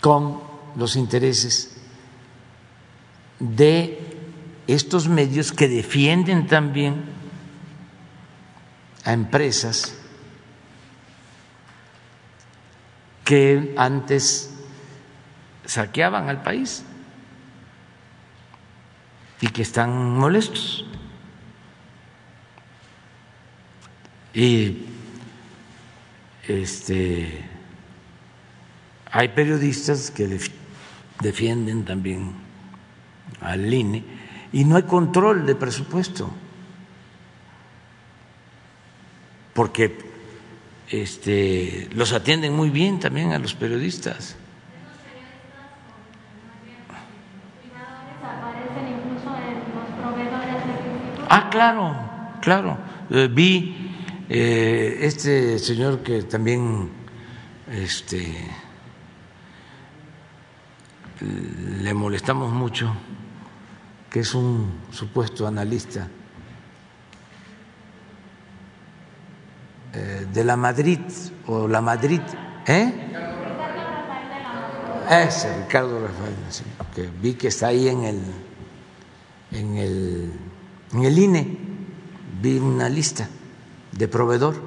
[0.00, 0.40] con
[0.76, 1.76] los intereses
[3.38, 4.16] de
[4.66, 7.04] estos medios que defienden también
[9.04, 9.94] a empresas
[13.26, 14.54] que antes
[15.66, 16.84] saqueaban al país
[19.40, 20.84] y que están molestos.
[24.34, 24.84] Y
[26.46, 27.44] este
[29.10, 30.38] hay periodistas que
[31.20, 32.32] defienden también
[33.40, 34.04] al INE
[34.52, 36.30] y no hay control de presupuesto.
[39.54, 39.98] Porque
[40.90, 44.36] este, los atienden muy bien también a los periodistas.
[51.30, 51.94] Ah, claro,
[52.40, 52.78] claro.
[53.10, 53.92] Eh, vi
[54.28, 56.90] eh, este señor que también
[57.70, 58.34] este,
[61.82, 62.94] le molestamos mucho,
[64.10, 66.08] que es un supuesto analista
[69.92, 71.00] eh, de la Madrid
[71.46, 72.22] o la Madrid,
[72.66, 73.04] ¿eh?
[75.10, 76.34] Ese, Ricardo Rafael,
[76.94, 78.20] que vi que está ahí en el,
[79.52, 80.47] en el
[80.92, 81.58] en el INE
[82.40, 83.28] vi una lista
[83.92, 84.60] de proveedor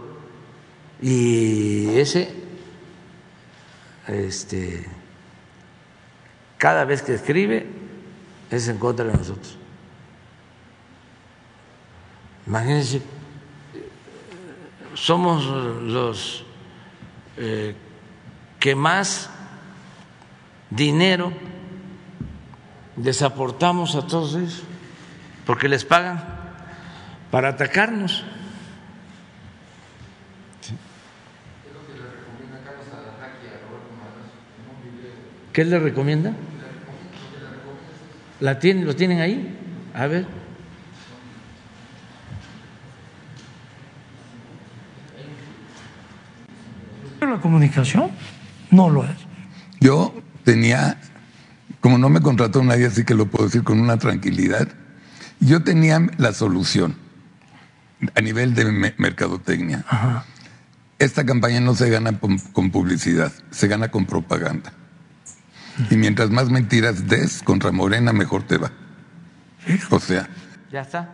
[1.01, 2.34] y ese,
[4.07, 4.86] este,
[6.57, 7.67] cada vez que escribe
[8.51, 9.57] es en contra de nosotros.
[12.45, 13.01] Imagínense,
[14.93, 15.45] somos
[15.82, 16.43] los
[17.38, 17.76] eh,
[18.59, 19.30] que más
[20.69, 21.32] dinero
[22.95, 24.63] desaportamos a todos ellos
[25.52, 26.24] porque les pagan
[27.30, 28.24] para atacarnos.
[35.52, 36.32] ¿Qué le recomienda?
[38.39, 39.54] ¿La tienen, ¿Lo tienen ahí?
[39.93, 40.26] A ver.
[47.20, 48.10] La comunicación
[48.70, 49.18] no lo es.
[49.82, 50.97] Yo tenía,
[51.82, 54.70] como no me contrató nadie, así que lo puedo decir con una tranquilidad,
[55.42, 56.96] yo tenía la solución
[58.16, 59.84] a nivel de mercadotecnia.
[61.00, 64.72] Esta campaña no se gana con, publicidad, se gana con propaganda.
[65.89, 68.72] Y mientras más mentiras des contra Morena, mejor te va.
[69.89, 70.30] O sea.
[70.72, 71.10] Ya está.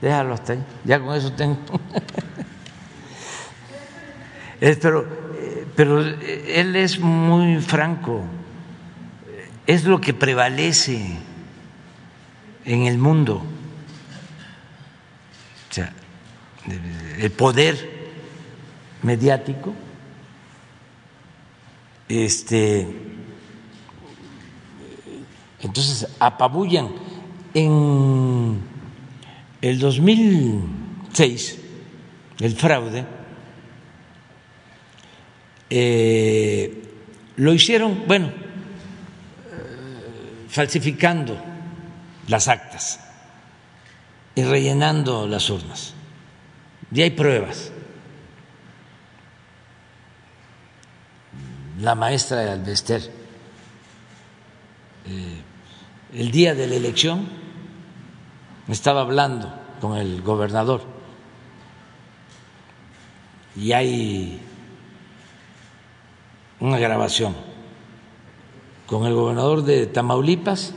[0.00, 0.64] Déjalo hasta ahí.
[0.84, 1.58] Ya con eso tengo.
[4.60, 5.06] pero,
[5.76, 8.24] pero él es muy franco.
[9.66, 11.18] Es lo que prevalece
[12.64, 13.42] en el mundo.
[15.70, 15.92] O sea,
[17.18, 17.94] el poder
[19.02, 19.74] mediático
[22.08, 22.86] este
[25.60, 26.88] entonces apabullan
[27.54, 28.60] en
[29.60, 31.58] el 2006
[32.40, 33.04] el fraude
[35.70, 36.82] eh,
[37.36, 38.32] lo hicieron bueno eh,
[40.48, 41.53] falsificando
[42.28, 43.00] las actas
[44.34, 45.94] y rellenando las urnas.
[46.92, 47.72] Y hay pruebas.
[51.80, 53.02] La maestra de Albester,
[55.06, 55.42] eh,
[56.14, 57.28] el día de la elección,
[58.68, 60.82] estaba hablando con el gobernador
[63.56, 64.40] y hay
[66.60, 67.34] una grabación
[68.86, 70.74] con el gobernador de Tamaulipas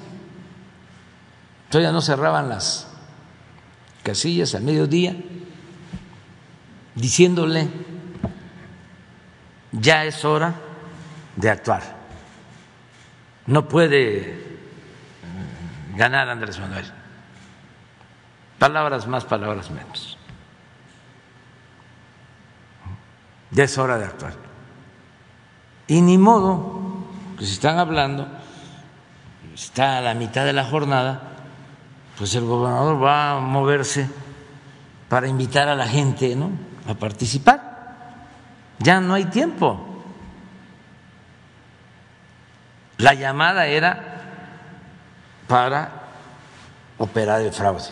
[1.70, 2.88] Todavía no cerraban las
[4.04, 5.16] casillas al mediodía,
[6.96, 7.68] diciéndole,
[9.72, 10.56] ya es hora
[11.36, 11.84] de actuar.
[13.46, 14.60] No puede
[15.96, 16.86] ganar Andrés Manuel.
[18.60, 20.18] Palabras más, palabras menos.
[23.52, 24.34] Ya es hora de actuar.
[25.88, 27.06] Y ni modo,
[27.38, 28.28] que si están hablando,
[29.54, 31.37] está a la mitad de la jornada,
[32.18, 34.10] pues el gobernador va a moverse
[35.08, 36.50] para invitar a la gente ¿no?
[36.88, 37.78] a participar.
[38.80, 39.80] Ya no hay tiempo.
[42.98, 44.16] La llamada era
[45.48, 45.92] para
[46.98, 47.86] operar el fraude.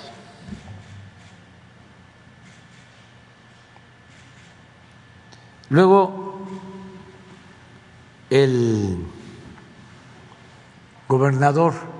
[5.69, 6.39] Luego,
[8.30, 9.05] el
[11.07, 11.95] gobernador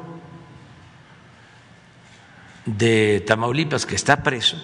[2.66, 4.62] de Tamaulipas que está preso, eh,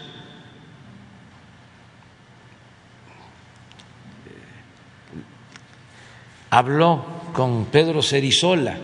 [6.50, 8.78] habló con Pedro Cerizola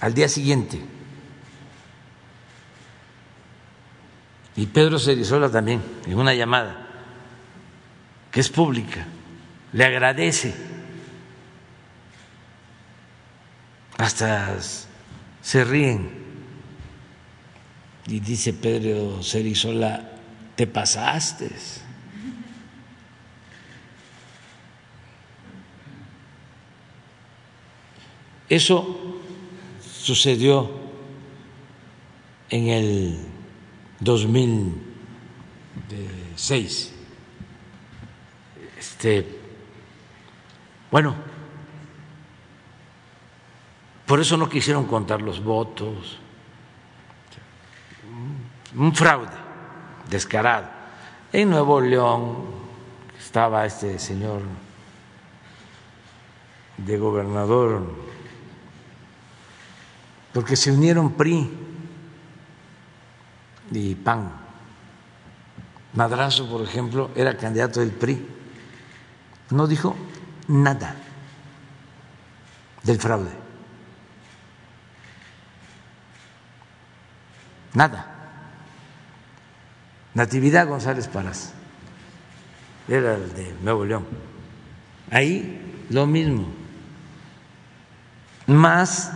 [0.00, 0.80] al día siguiente.
[4.56, 6.86] Y Pedro Cerizola también, en una llamada
[8.30, 9.06] que es pública,
[9.72, 10.54] le agradece.
[13.96, 14.56] Hasta
[15.42, 16.19] se ríen
[18.10, 20.10] y dice Pedro Cerizola,
[20.56, 21.48] te pasaste.
[28.48, 29.20] Eso
[29.80, 30.68] sucedió
[32.50, 33.16] en el
[34.00, 36.92] 2006.
[38.76, 39.24] Este,
[40.90, 41.14] bueno,
[44.04, 46.19] por eso no quisieron contar los votos.
[48.76, 49.36] Un fraude
[50.08, 50.66] descarado.
[51.32, 52.44] En Nuevo León
[53.18, 54.42] estaba este señor
[56.76, 57.82] de gobernador
[60.32, 61.50] porque se unieron PRI
[63.72, 64.32] y PAN.
[65.94, 68.26] Madrazo, por ejemplo, era candidato del PRI.
[69.50, 69.96] No dijo
[70.46, 70.94] nada
[72.84, 73.30] del fraude.
[77.74, 78.19] Nada.
[80.14, 81.54] Natividad González Paras
[82.88, 84.06] era el de Nuevo León.
[85.10, 86.46] Ahí lo mismo.
[88.46, 89.12] Más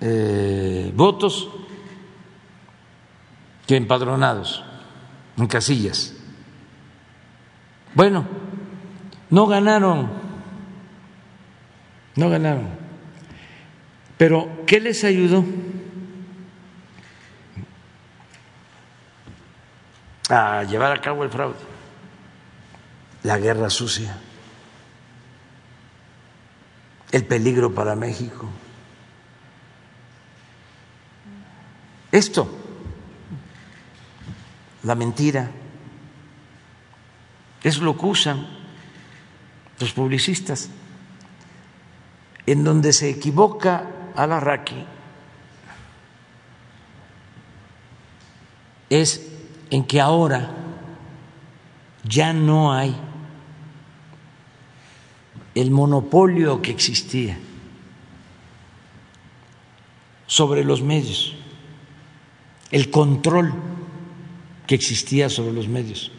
[0.00, 1.48] eh, votos
[3.66, 4.62] que empadronados
[5.36, 6.14] en casillas.
[7.94, 8.26] Bueno,
[9.30, 10.10] no ganaron,
[12.16, 12.68] no ganaron.
[14.18, 15.44] Pero, ¿qué les ayudó?
[20.30, 21.58] A llevar a cabo el fraude.
[23.22, 24.16] La guerra sucia.
[27.12, 28.48] El peligro para México.
[32.10, 32.48] Esto,
[34.84, 35.50] la mentira,
[37.62, 38.46] es lo que usan
[39.80, 40.68] los publicistas,
[42.46, 44.86] en donde se equivoca a la Raki
[48.90, 49.33] es
[49.70, 50.50] en que ahora
[52.04, 52.94] ya no hay
[55.54, 57.38] el monopolio que existía
[60.26, 61.34] sobre los medios
[62.74, 63.54] el control
[64.66, 66.10] que existía sobre los medios.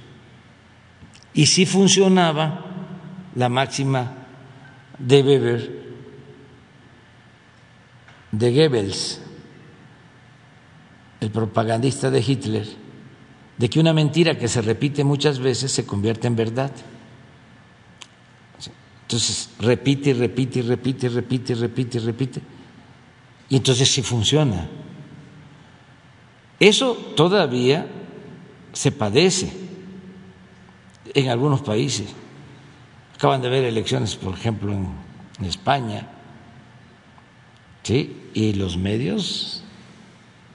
[1.34, 2.64] Y si funcionaba
[3.36, 4.14] la máxima
[4.98, 5.86] de Weber,
[8.32, 9.20] de Goebbels,
[11.20, 12.68] el propagandista de Hitler,
[13.58, 16.72] de que una mentira que se repite muchas veces se convierte en verdad.
[19.04, 22.42] Entonces repite y repite y repite y repite y repite y repite.
[23.50, 24.68] Y entonces sí funciona.
[26.60, 27.88] Eso todavía
[28.74, 29.52] se padece
[31.14, 32.08] en algunos países.
[33.16, 35.06] Acaban de ver elecciones, por ejemplo, en,
[35.46, 36.08] España,
[37.84, 38.30] ¿sí?
[38.34, 39.64] y los medios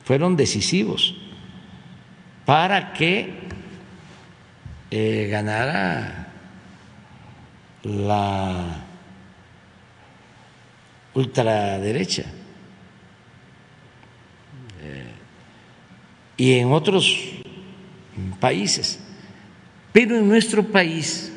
[0.05, 1.15] fueron decisivos
[2.51, 3.33] para que
[4.91, 6.33] eh, ganara
[7.85, 8.85] la
[11.15, 12.25] ultraderecha.
[16.37, 17.21] y en otros
[18.41, 18.99] países.
[19.93, 21.33] Pero en nuestro país,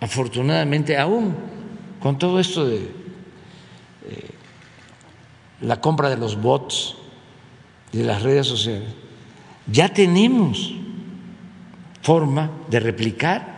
[0.00, 1.34] afortunadamente, aún
[1.98, 4.30] con todo esto de eh,
[5.62, 6.94] la compra de los bots,
[7.90, 9.02] de las redes sociales,
[9.66, 10.74] ya tenemos
[12.02, 13.54] forma de replicar.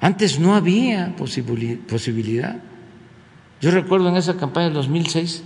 [0.00, 2.56] Antes no había posibilidad.
[3.60, 5.44] Yo recuerdo en esa campaña del 2006,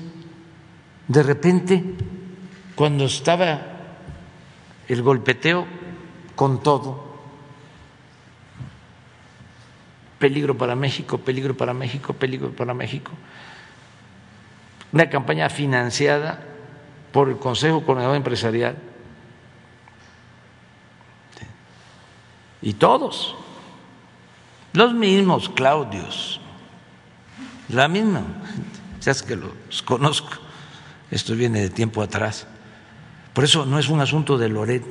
[1.09, 1.85] de repente
[2.75, 3.61] cuando estaba
[4.89, 5.67] el golpeteo
[6.35, 7.07] con todo,
[10.19, 13.13] peligro para México, peligro para México, peligro para México,
[14.93, 16.56] una campaña financiada
[17.17, 18.77] por el Consejo Coordinador Empresarial.
[22.61, 23.35] Y todos,
[24.75, 26.43] los mismos Claudios,
[27.71, 28.21] la misma,
[29.01, 30.29] ya es que los conozco,
[31.11, 32.47] esto viene de tiempo atrás.
[33.33, 34.85] Por eso no es un asunto de Loret,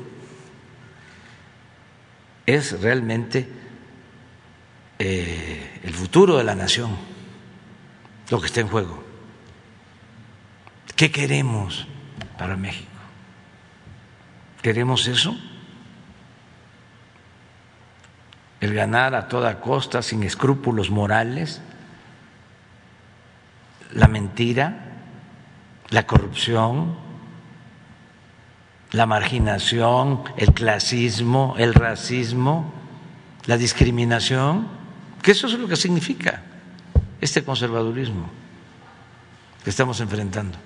[2.48, 3.48] es realmente
[4.98, 6.90] eh, el futuro de la nación.
[8.32, 9.04] Lo que está en juego.
[10.96, 11.88] ¿Qué queremos
[12.38, 12.90] para México?
[14.62, 15.36] ¿Queremos eso?
[18.66, 21.62] el ganar a toda costa, sin escrúpulos morales,
[23.92, 24.94] la mentira,
[25.90, 26.96] la corrupción,
[28.92, 32.74] la marginación, el clasismo, el racismo,
[33.46, 34.68] la discriminación,
[35.22, 36.42] que eso es lo que significa
[37.22, 38.30] este conservadurismo
[39.64, 40.58] que estamos enfrentando.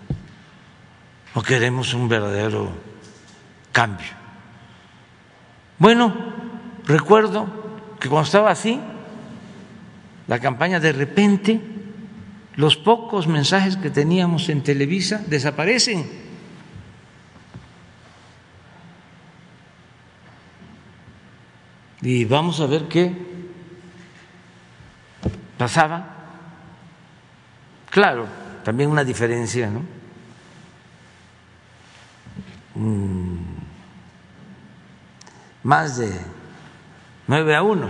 [1.35, 2.71] ¿O queremos un verdadero
[3.71, 4.07] cambio?
[5.77, 6.13] Bueno,
[6.85, 7.47] recuerdo
[7.99, 8.79] que cuando estaba así,
[10.27, 11.61] la campaña de repente,
[12.55, 16.09] los pocos mensajes que teníamos en Televisa desaparecen.
[22.01, 23.13] Y vamos a ver qué
[25.57, 26.15] pasaba.
[27.89, 28.25] Claro,
[28.63, 29.98] también una diferencia, ¿no?
[32.79, 33.35] Mm,
[35.63, 36.17] más de
[37.27, 37.89] nueve a uno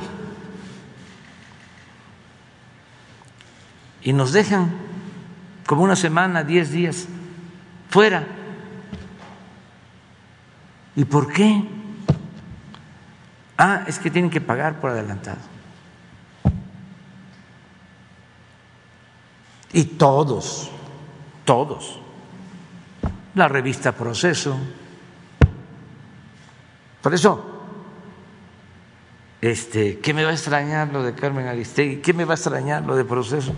[4.02, 4.72] y nos dejan
[5.68, 7.06] como una semana, diez días
[7.91, 8.26] fuera.
[10.95, 11.64] ¿Y por qué?
[13.60, 15.38] Ah, es que tienen que pagar por adelantado.
[19.72, 20.72] Y todos,
[21.45, 21.99] todos,
[23.36, 24.57] la revista Proceso.
[27.01, 27.45] Por eso,
[29.41, 31.97] este, ¿qué me va a extrañar lo de Carmen Aristegui?
[31.97, 33.53] ¿Qué me va a extrañar lo de Proceso?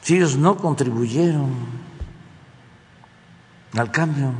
[0.00, 1.50] Si ellos no contribuyeron
[3.76, 4.32] al cambio.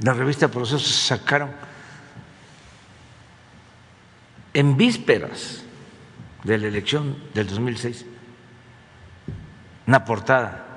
[0.00, 1.50] La revista Proceso sacaron
[4.52, 5.62] en vísperas
[6.42, 8.06] de la elección del 2006
[9.86, 10.73] una portada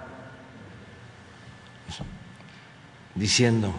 [3.17, 3.73] diciendo,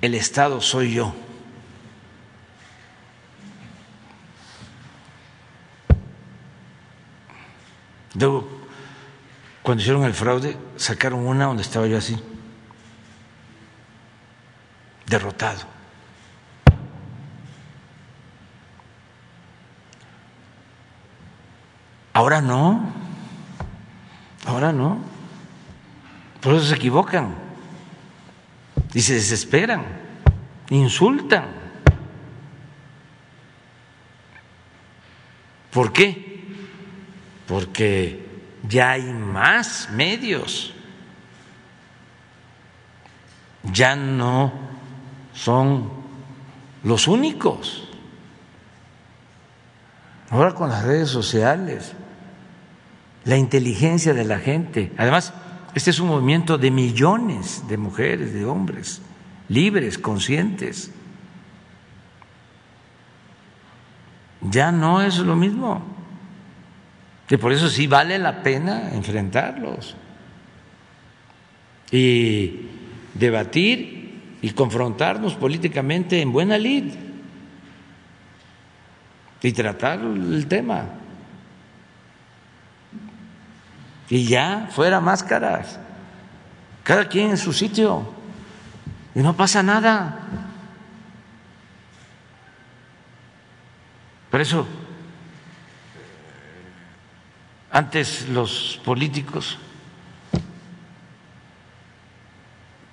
[0.00, 1.14] el Estado soy yo.
[8.14, 8.48] Luego,
[9.62, 12.20] cuando hicieron el fraude, sacaron una donde estaba yo así,
[15.06, 15.60] derrotado.
[22.12, 22.92] Ahora no,
[24.46, 24.98] ahora no.
[26.40, 27.47] Por eso se equivocan
[28.94, 29.84] y se desesperan,
[30.70, 31.46] insultan.
[35.70, 36.46] ¿Por qué?
[37.46, 38.26] Porque
[38.68, 40.72] ya hay más medios,
[43.64, 44.52] ya no
[45.32, 45.90] son
[46.82, 47.88] los únicos.
[50.30, 51.94] Ahora con las redes sociales,
[53.24, 54.92] la inteligencia de la gente.
[54.98, 55.32] Además,
[55.74, 59.00] este es un movimiento de millones de mujeres, de hombres,
[59.48, 60.90] libres, conscientes.
[64.40, 65.82] Ya no es lo mismo.
[67.28, 69.94] Y por eso sí vale la pena enfrentarlos
[71.90, 72.60] y
[73.14, 76.94] debatir y confrontarnos políticamente en buena lid
[79.42, 80.97] y tratar el tema
[84.10, 85.78] y ya fuera máscaras,
[86.82, 88.14] cada quien en su sitio.
[89.14, 90.20] Y no pasa nada.
[94.30, 94.66] Por eso,
[97.70, 99.58] antes los políticos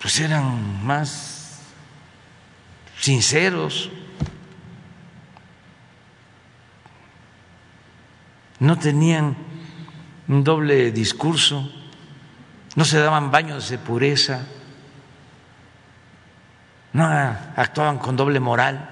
[0.06, 1.62] pues eran más
[3.00, 3.90] sinceros,
[8.60, 9.36] no tenían
[10.28, 11.70] un doble discurso,
[12.76, 14.46] no se daban baños de pureza,
[16.94, 18.90] no actuaban con doble moral.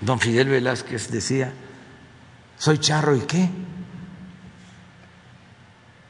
[0.00, 1.52] Don Fidel Velázquez decía,
[2.56, 3.48] soy charro y qué.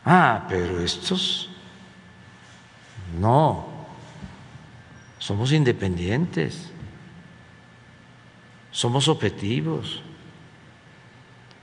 [0.04, 1.50] Ah, pero estos
[3.18, 3.68] no,
[5.18, 6.70] somos independientes,
[8.70, 10.02] somos objetivos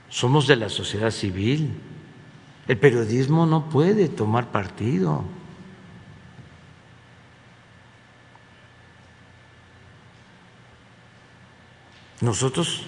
[0.08, 1.70] somos de la sociedad civil.
[2.66, 5.24] El periodismo no puede tomar partido.
[12.20, 12.82] Nosotros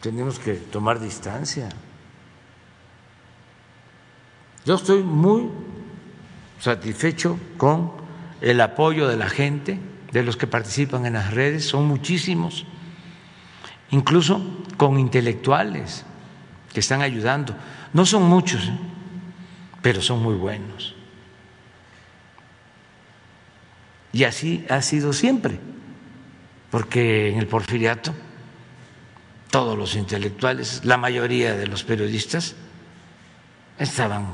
[0.00, 1.68] tenemos que tomar distancia.
[4.64, 5.50] Yo estoy muy
[6.60, 7.92] satisfecho con
[8.40, 9.80] el apoyo de la gente,
[10.12, 12.64] de los que participan en las redes, son muchísimos
[13.90, 14.40] incluso
[14.76, 16.04] con intelectuales
[16.72, 17.54] que están ayudando.
[17.92, 18.78] No son muchos, ¿eh?
[19.82, 20.94] pero son muy buenos.
[24.12, 25.58] Y así ha sido siempre,
[26.70, 28.14] porque en el porfiriato
[29.50, 32.54] todos los intelectuales, la mayoría de los periodistas
[33.78, 34.26] estaban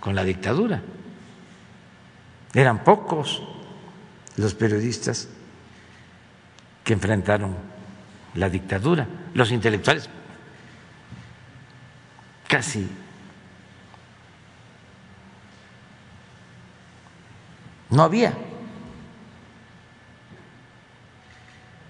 [0.00, 0.82] con la dictadura.
[2.54, 3.42] Eran pocos
[4.36, 5.28] los periodistas
[6.84, 7.56] que enfrentaron
[8.38, 10.08] la dictadura, los intelectuales
[12.46, 12.88] casi
[17.90, 18.32] no había.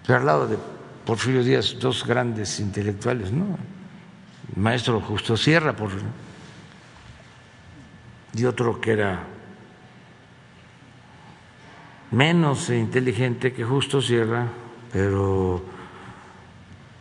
[0.07, 0.59] Pero al lado de
[1.05, 3.59] Porfirio Díaz, dos grandes intelectuales, ¿no?
[4.55, 5.91] El maestro Justo Sierra por,
[8.35, 9.25] y otro que era
[12.11, 14.47] menos inteligente que Justo Sierra,
[14.91, 15.77] pero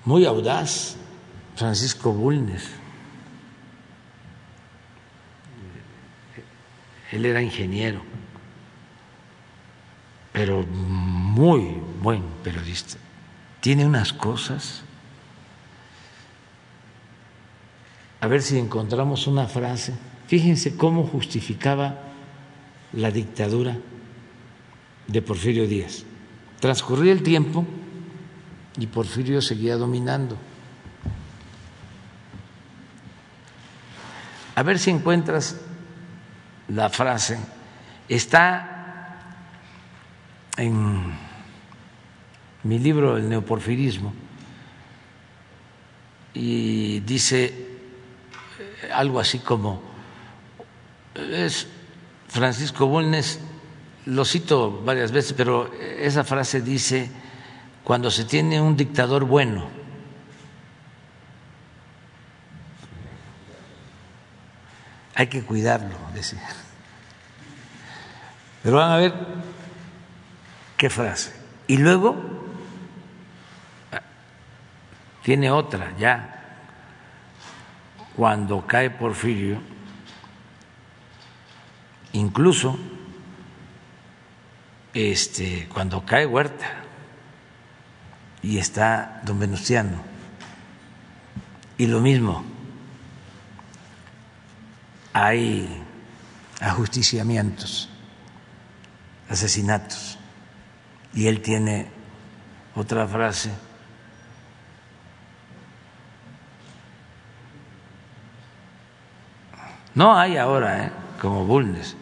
[0.07, 0.95] muy audaz,
[1.57, 2.63] Francisco Bulnes.
[7.11, 8.01] Él era ingeniero,
[10.31, 12.95] pero muy buen periodista.
[13.59, 14.81] Tiene unas cosas.
[18.21, 19.93] A ver si encontramos una frase.
[20.27, 21.99] Fíjense cómo justificaba
[22.93, 23.77] la dictadura
[25.07, 26.05] de Porfirio Díaz.
[26.61, 27.65] Transcurría el tiempo
[28.77, 30.37] y Porfirio seguía dominando.
[34.55, 35.57] A ver si encuentras
[36.69, 37.37] la frase.
[38.09, 39.19] Está
[40.57, 41.13] en
[42.63, 44.13] mi libro El neoporfirismo
[46.33, 47.67] y dice
[48.93, 49.81] algo así como
[51.15, 51.67] es
[52.27, 53.39] Francisco Bulnes
[54.07, 57.11] lo cito varias veces, pero esa frase dice,
[57.87, 59.69] cuando se tiene un dictador bueno,
[65.15, 66.45] hay que cuidarlo, decía.
[68.61, 69.13] Pero van a ver
[70.75, 71.33] qué frase.
[71.67, 72.17] Y luego
[75.23, 76.59] tiene otra, ya,
[78.17, 79.61] cuando cae Porfirio,
[82.11, 82.77] incluso
[84.93, 86.86] este, cuando cae Huerta
[88.41, 89.97] y está don Venustiano.
[91.77, 92.43] Y lo mismo,
[95.13, 95.83] hay
[96.59, 97.89] ajusticiamientos,
[99.29, 100.17] asesinatos.
[101.13, 101.87] Y él tiene
[102.75, 103.51] otra frase.
[109.95, 110.91] No hay ahora, ¿eh?
[111.19, 111.95] como Bulnes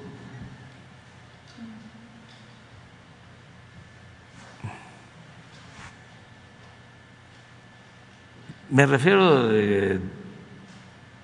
[8.75, 10.11] Me refiero en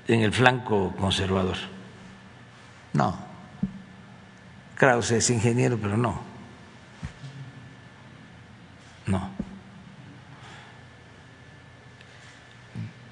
[0.08, 1.58] el flanco conservador.
[2.94, 3.14] No.
[4.76, 6.22] Krause es ingeniero, pero no.
[9.06, 9.30] No.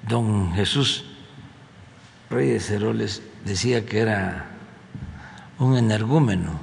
[0.08, 1.04] Don Jesús
[2.30, 4.46] Reyes Heroles decía que era
[5.58, 6.58] un energúmeno.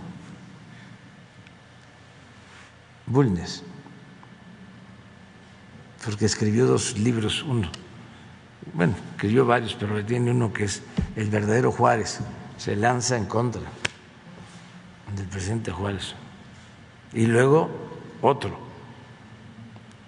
[3.05, 3.63] Bulnes
[6.03, 7.69] porque escribió dos libros, uno,
[8.73, 10.81] bueno, escribió varios, pero tiene uno que es
[11.15, 12.19] El verdadero Juárez,
[12.57, 13.61] se lanza en contra
[15.15, 16.13] del presidente Juárez.
[17.13, 17.69] Y luego
[18.21, 18.59] otro,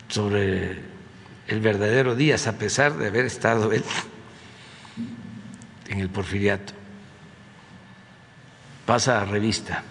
[0.10, 0.82] sobre
[1.48, 3.84] el verdadero Díaz, a pesar de haber estado él
[5.88, 6.74] en el porfiriato.
[8.86, 9.84] Pasa a revista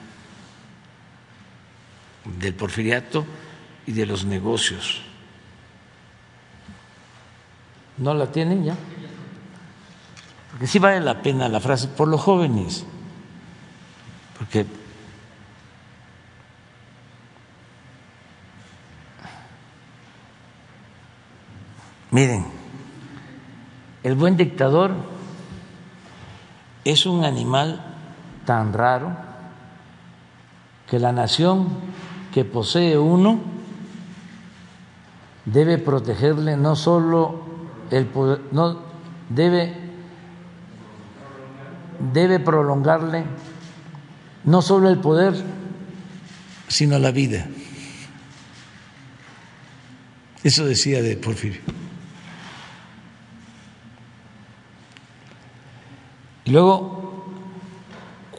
[2.39, 3.25] del porfiriato
[3.87, 5.03] y de los negocios
[7.99, 8.77] ¿No la tienen ya?
[10.51, 12.85] Porque sí vale la pena la frase por los jóvenes.
[14.39, 14.67] Porque
[22.11, 22.47] miren,
[24.03, 24.93] el buen dictador
[26.85, 27.85] es un animal
[28.47, 29.17] tan raro
[30.89, 31.69] que la nación
[32.33, 33.41] que posee uno
[35.45, 37.48] debe protegerle no solo
[37.91, 38.81] el poder, no
[39.29, 39.89] debe
[42.13, 43.25] debe prolongarle
[44.45, 45.35] no solo el poder,
[46.69, 47.47] sino la vida.
[50.43, 51.61] Eso decía de Porfirio.
[56.45, 57.27] Y luego,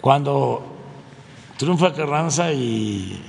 [0.01, 0.65] cuando
[1.57, 3.21] triunfa Carranza y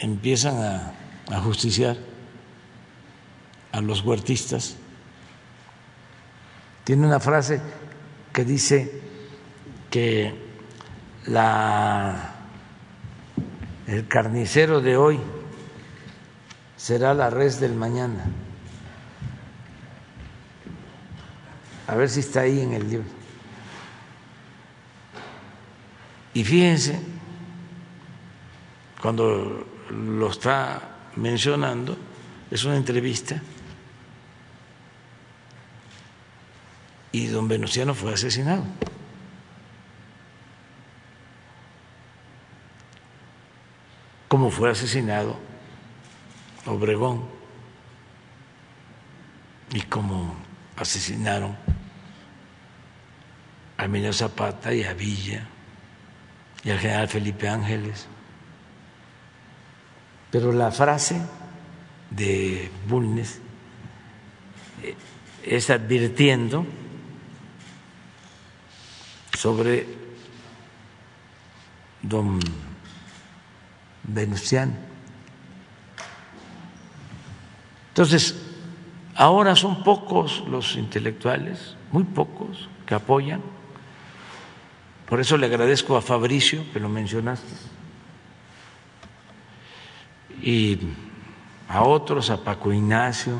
[0.00, 0.92] empiezan a,
[1.30, 1.96] a justiciar
[3.72, 4.76] a los huertistas,
[6.84, 7.60] tiene una frase
[8.32, 9.00] que dice
[9.90, 10.34] que
[13.86, 15.18] el carnicero de hoy
[16.76, 18.26] será la res del mañana.
[21.86, 23.08] A ver si está ahí en el libro.
[26.34, 26.98] Y fíjense,
[29.00, 31.96] cuando lo está mencionando,
[32.50, 33.40] es una entrevista,
[37.14, 38.64] y don Venustiano fue asesinado.
[44.26, 45.38] Como fue asesinado
[46.66, 47.24] Obregón
[49.72, 50.34] y como
[50.76, 51.56] asesinaron
[53.76, 55.46] a Emilio Zapata y a Villa
[56.64, 58.08] y al general Felipe Ángeles.
[60.32, 61.22] Pero la frase
[62.10, 63.38] de Bulnes
[64.82, 64.96] eh,
[65.44, 66.66] es advirtiendo
[69.36, 69.86] sobre
[72.02, 72.40] don
[74.02, 74.74] Venustiano.
[77.88, 78.34] Entonces,
[79.14, 83.40] ahora son pocos los intelectuales, muy pocos, que apoyan.
[85.08, 87.74] Por eso le agradezco a Fabricio que lo mencionaste
[90.44, 90.78] y
[91.68, 93.38] a otros, a Paco Ignacio,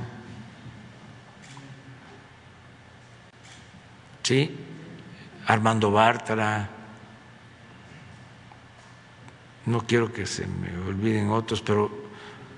[4.23, 4.57] ¿sí?
[5.47, 6.71] Armando Bartra,
[9.67, 11.91] no quiero que se me olviden otros, pero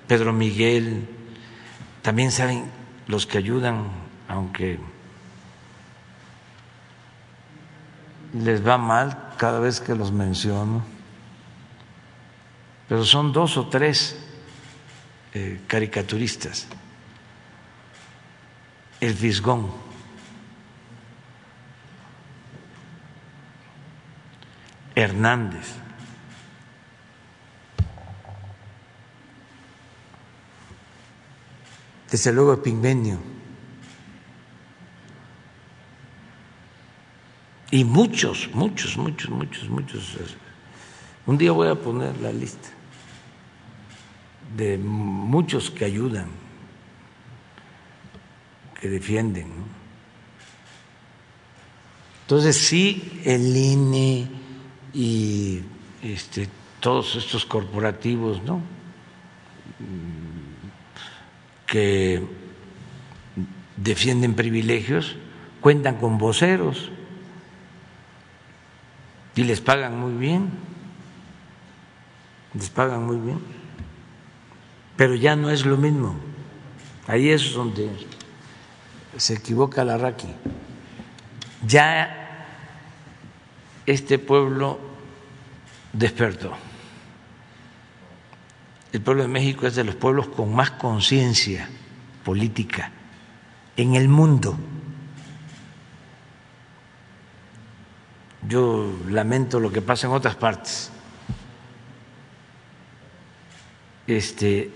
[0.07, 1.09] Pedro Miguel,
[2.03, 2.71] también saben
[3.07, 3.87] los que ayudan,
[4.29, 4.79] aunque
[8.33, 10.83] les va mal cada vez que los menciono,
[12.89, 14.17] pero son dos o tres
[15.35, 16.67] eh, caricaturistas.
[19.01, 19.86] El Fisgón.
[24.97, 25.74] Hernández.
[32.10, 33.18] Desde luego Epigmenio.
[37.70, 40.16] Y muchos, muchos, muchos, muchos, muchos.
[41.27, 42.70] Un día voy a poner la lista
[44.56, 46.28] de muchos que ayudan,
[48.81, 49.52] que defienden.
[52.23, 54.45] Entonces sí, el INE
[54.97, 55.62] y
[56.02, 56.48] este,
[56.81, 58.60] todos estos corporativos, ¿no?
[61.66, 62.23] que
[63.77, 65.16] defienden privilegios,
[65.60, 66.90] cuentan con voceros
[69.35, 70.48] y les pagan muy bien,
[72.55, 73.56] les pagan muy bien
[74.97, 76.16] pero ya no es lo mismo.
[77.06, 77.90] Ahí es donde
[79.16, 80.28] se equivoca la Raqui.
[81.66, 82.26] Ya
[83.87, 84.79] este pueblo
[85.93, 86.53] despertó.
[88.93, 91.69] El pueblo de México es de los pueblos con más conciencia
[92.25, 92.91] política
[93.77, 94.59] en el mundo.
[98.49, 100.91] Yo lamento lo que pasa en otras partes.
[104.07, 104.71] Este,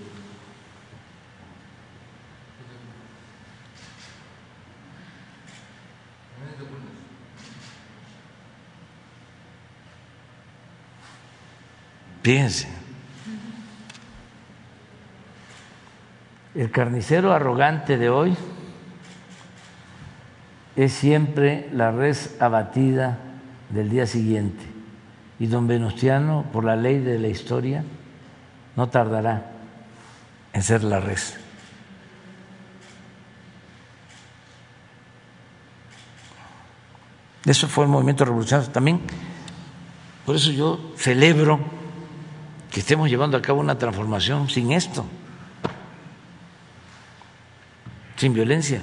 [12.23, 12.69] Fíjense.
[16.55, 18.37] El carnicero arrogante de hoy
[20.77, 23.19] es siempre la res abatida
[23.71, 24.65] del día siguiente.
[25.39, 27.85] Y don Venustiano, por la ley de la historia,
[28.77, 29.53] no tardará
[30.53, 31.39] en ser la res.
[37.47, 39.01] Eso fue el movimiento revolucionario también.
[40.27, 41.80] Por eso yo celebro
[42.71, 45.05] que estemos llevando a cabo una transformación sin esto,
[48.17, 48.83] sin violencia,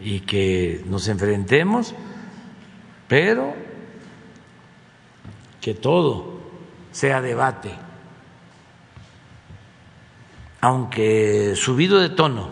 [0.00, 1.94] y que nos enfrentemos,
[3.08, 3.54] pero
[5.60, 6.40] que todo
[6.92, 7.72] sea debate,
[10.60, 12.50] aunque subido de tono,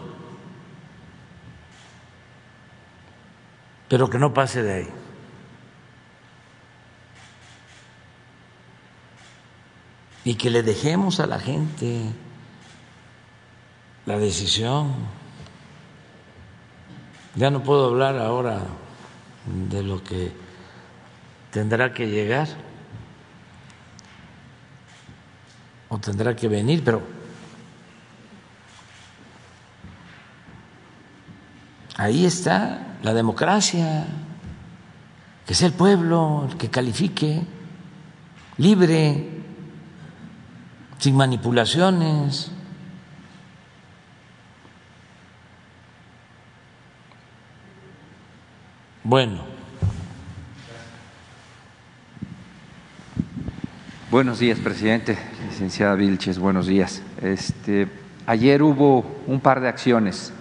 [3.89, 4.99] pero que no pase de ahí.
[10.25, 12.03] Y que le dejemos a la gente
[14.07, 14.95] la decisión.
[17.37, 18.61] Ya no puedo hablar ahora
[19.47, 20.33] de lo que
[21.51, 22.49] tendrá que llegar
[25.89, 27.03] o tendrá que venir, pero
[31.97, 34.07] ahí está la democracia,
[35.47, 37.43] que sea el pueblo el que califique
[38.57, 39.40] libre,
[41.01, 42.52] sin manipulaciones.
[49.02, 49.40] Bueno.
[54.10, 55.16] Buenos días, presidente.
[55.48, 57.02] Licenciada Vilches, buenos días.
[57.22, 57.89] Este,
[58.27, 60.35] ayer hubo un par de acciones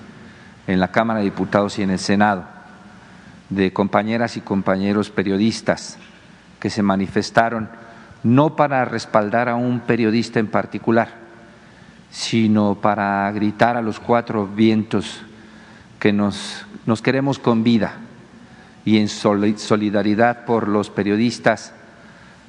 [0.68, 2.46] en la Cámara de Diputados y en el Senado
[3.50, 5.98] de compañeras y compañeros periodistas
[6.60, 7.70] que se manifestaron
[8.24, 11.10] no para respaldar a un periodista en particular,
[12.12, 15.22] sino para gritar a los cuatro vientos
[16.00, 17.94] que nos, nos queremos con vida
[18.86, 21.74] y en solidaridad por los periodistas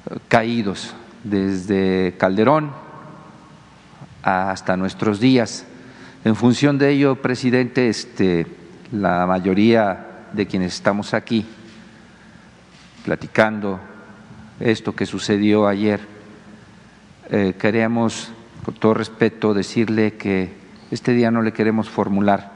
[0.09, 0.93] eh, caídos
[1.23, 2.71] desde Calderón
[4.23, 5.65] hasta nuestros días.
[6.23, 8.47] En función de ello, presidente, este,
[8.91, 11.45] la mayoría de quienes estamos aquí
[13.03, 13.79] platicando
[14.63, 15.99] esto que sucedió ayer,
[17.29, 18.31] eh, queremos,
[18.63, 20.53] con todo respeto, decirle que
[20.91, 22.51] este día no le queremos formular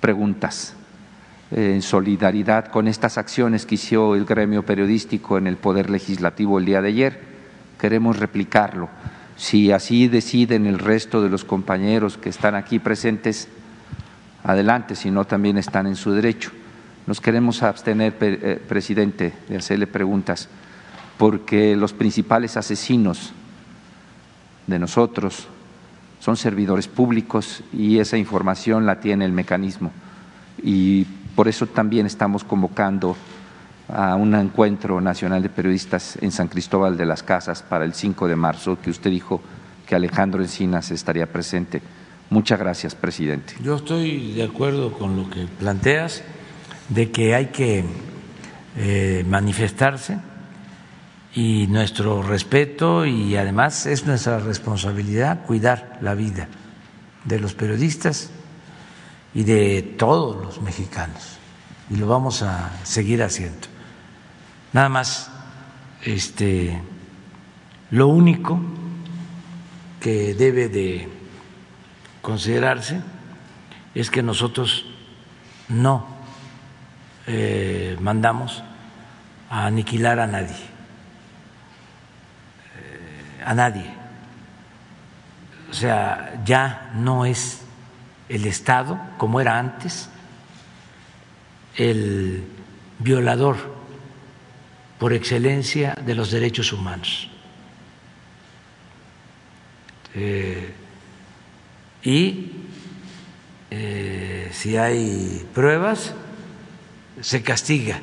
[0.00, 0.74] preguntas
[1.50, 6.58] eh, en solidaridad con estas acciones que hizo el gremio periodístico en el Poder Legislativo
[6.58, 7.20] el día de ayer.
[7.80, 8.88] Queremos replicarlo.
[9.36, 13.48] Si así deciden el resto de los compañeros que están aquí presentes,
[14.44, 16.50] adelante, si no también están en su derecho.
[17.06, 20.48] Nos queremos abstener, eh, presidente, de hacerle preguntas
[21.18, 23.32] porque los principales asesinos
[24.66, 25.48] de nosotros
[26.20, 29.90] son servidores públicos y esa información la tiene el mecanismo.
[30.62, 31.04] Y
[31.34, 33.16] por eso también estamos convocando
[33.88, 38.28] a un encuentro nacional de periodistas en San Cristóbal de las Casas para el 5
[38.28, 39.40] de marzo, que usted dijo
[39.86, 41.80] que Alejandro Encinas estaría presente.
[42.30, 43.54] Muchas gracias, presidente.
[43.62, 46.22] Yo estoy de acuerdo con lo que planteas,
[46.90, 47.84] de que hay que
[48.76, 50.18] eh, manifestarse
[51.34, 56.48] y nuestro respeto y además es nuestra responsabilidad cuidar la vida
[57.24, 58.30] de los periodistas
[59.34, 61.38] y de todos los mexicanos
[61.90, 63.66] y lo vamos a seguir haciendo.
[64.72, 65.30] Nada más
[66.02, 66.80] este
[67.90, 68.60] lo único
[70.00, 71.08] que debe de
[72.22, 73.00] considerarse
[73.94, 74.86] es que nosotros
[75.68, 76.06] no
[77.26, 78.62] eh, mandamos
[79.50, 80.67] a aniquilar a nadie
[83.48, 83.86] a nadie.
[85.70, 87.62] O sea, ya no es
[88.28, 90.10] el Estado, como era antes,
[91.74, 92.44] el
[92.98, 93.56] violador
[94.98, 97.30] por excelencia de los derechos humanos.
[100.14, 100.74] Eh,
[102.02, 102.52] y
[103.70, 106.12] eh, si hay pruebas,
[107.22, 107.98] se castiga,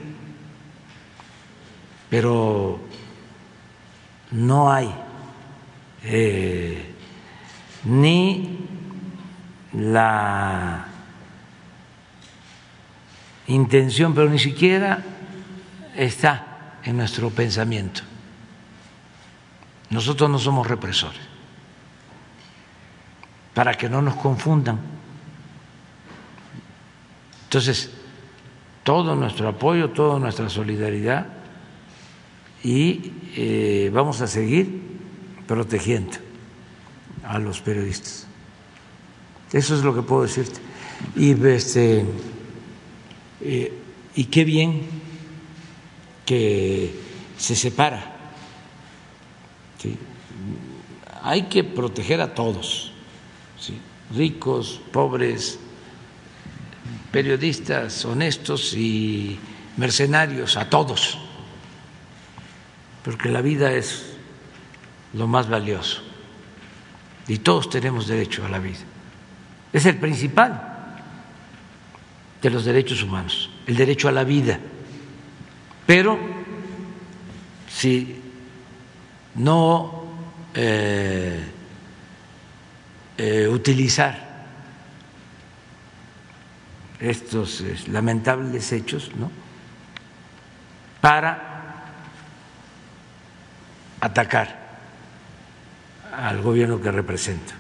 [2.09, 2.80] pero
[4.31, 5.05] no hay
[6.06, 6.94] eh,
[7.86, 8.60] ni
[9.73, 10.86] la
[13.48, 15.03] intención, pero ni siquiera
[15.95, 18.02] está en nuestro pensamiento.
[19.90, 21.22] Nosotros no somos represores,
[23.53, 24.80] para que no nos confundan.
[27.45, 27.91] Entonces,
[28.84, 31.26] todo nuestro apoyo, toda nuestra solidaridad
[32.64, 34.85] y eh, vamos a seguir
[35.47, 36.17] protegiendo
[37.23, 38.27] a los periodistas.
[39.51, 40.59] Eso es lo que puedo decirte.
[41.15, 42.05] Y, este,
[43.41, 43.73] eh,
[44.15, 44.81] y qué bien
[46.26, 46.93] que
[47.38, 48.13] se separa.
[51.22, 52.91] Hay que proteger a todos,
[54.15, 55.59] ricos, pobres,
[57.11, 59.39] periodistas honestos y
[59.77, 61.17] mercenarios, a todos,
[63.03, 64.14] porque la vida es
[65.15, 66.01] lo más valioso.
[67.27, 68.83] Y todos tenemos derecho a la vida.
[69.73, 70.73] Es el principal
[72.41, 74.59] de los derechos humanos, el derecho a la vida.
[75.85, 76.19] Pero
[77.67, 78.21] si
[79.35, 80.05] no
[80.53, 81.43] eh,
[83.17, 84.25] eh, utilizar
[86.99, 89.31] estos lamentables hechos, ¿no?
[91.01, 91.83] Para
[93.99, 94.64] atacar
[96.15, 97.53] al gobierno que represento.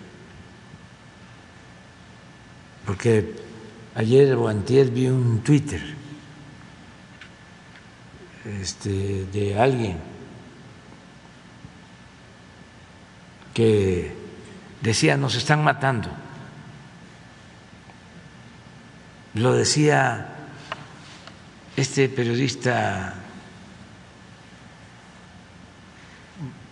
[2.85, 3.35] Porque
[3.95, 5.81] ayer o antier vi un Twitter
[8.45, 9.97] este, de alguien
[13.53, 14.13] que
[14.81, 16.09] decía nos están matando.
[19.33, 20.35] Lo decía
[21.75, 23.15] este periodista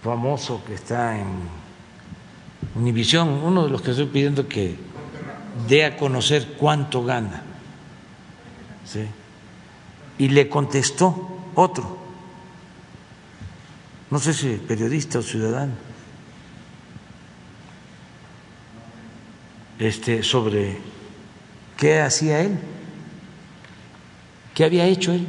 [0.04, 1.63] famoso que está en
[2.76, 4.76] Univisión, uno de los que estoy pidiendo que
[5.68, 7.44] dé a conocer cuánto gana.
[8.86, 9.06] ¿sí?
[10.18, 11.98] Y le contestó otro,
[14.10, 15.74] no sé si periodista o ciudadano,
[19.80, 20.78] este, sobre
[21.78, 22.58] qué hacía él,
[24.54, 25.28] qué había hecho él.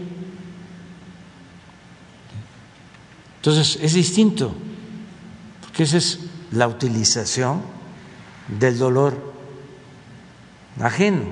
[3.36, 4.54] Entonces es distinto,
[5.62, 6.20] porque esa es
[6.54, 7.62] la utilización
[8.48, 9.32] del dolor
[10.80, 11.24] ajeno.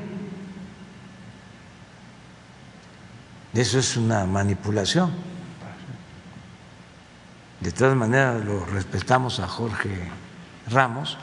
[3.55, 5.13] Eso es una manipulación.
[7.61, 10.09] De todas maneras lo respetamos a Jorge
[10.69, 11.17] Ramos,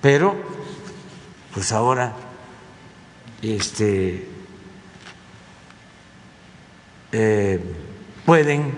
[0.00, 0.34] pero
[1.54, 2.12] pues ahora
[3.42, 4.28] este
[7.12, 7.60] eh,
[8.24, 8.72] pueden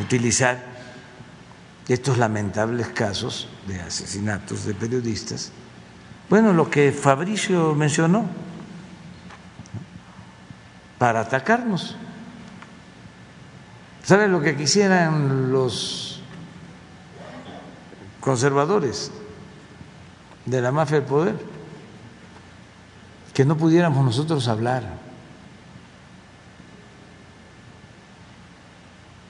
[0.00, 0.71] utilizar
[1.88, 5.52] estos lamentables casos de asesinatos de periodistas.
[6.28, 8.26] Bueno, lo que Fabricio mencionó,
[11.02, 11.96] para atacarnos.
[14.04, 16.22] ¿Sabe lo que quisieran los
[18.20, 19.10] conservadores
[20.46, 21.34] de la mafia del poder?
[23.34, 24.84] Que no pudiéramos nosotros hablar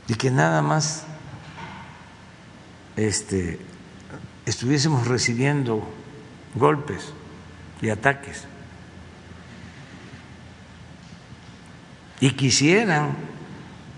[0.09, 1.07] y que nada más
[2.97, 3.59] este,
[4.47, 5.83] estuviésemos recibiendo
[6.55, 7.13] golpes
[7.81, 8.47] y ataques
[12.23, 13.17] y quisieran,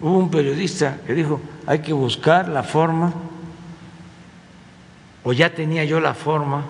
[0.01, 3.13] hubo un periodista que dijo, hay que buscar la forma,
[5.23, 6.65] o ya tenía yo la forma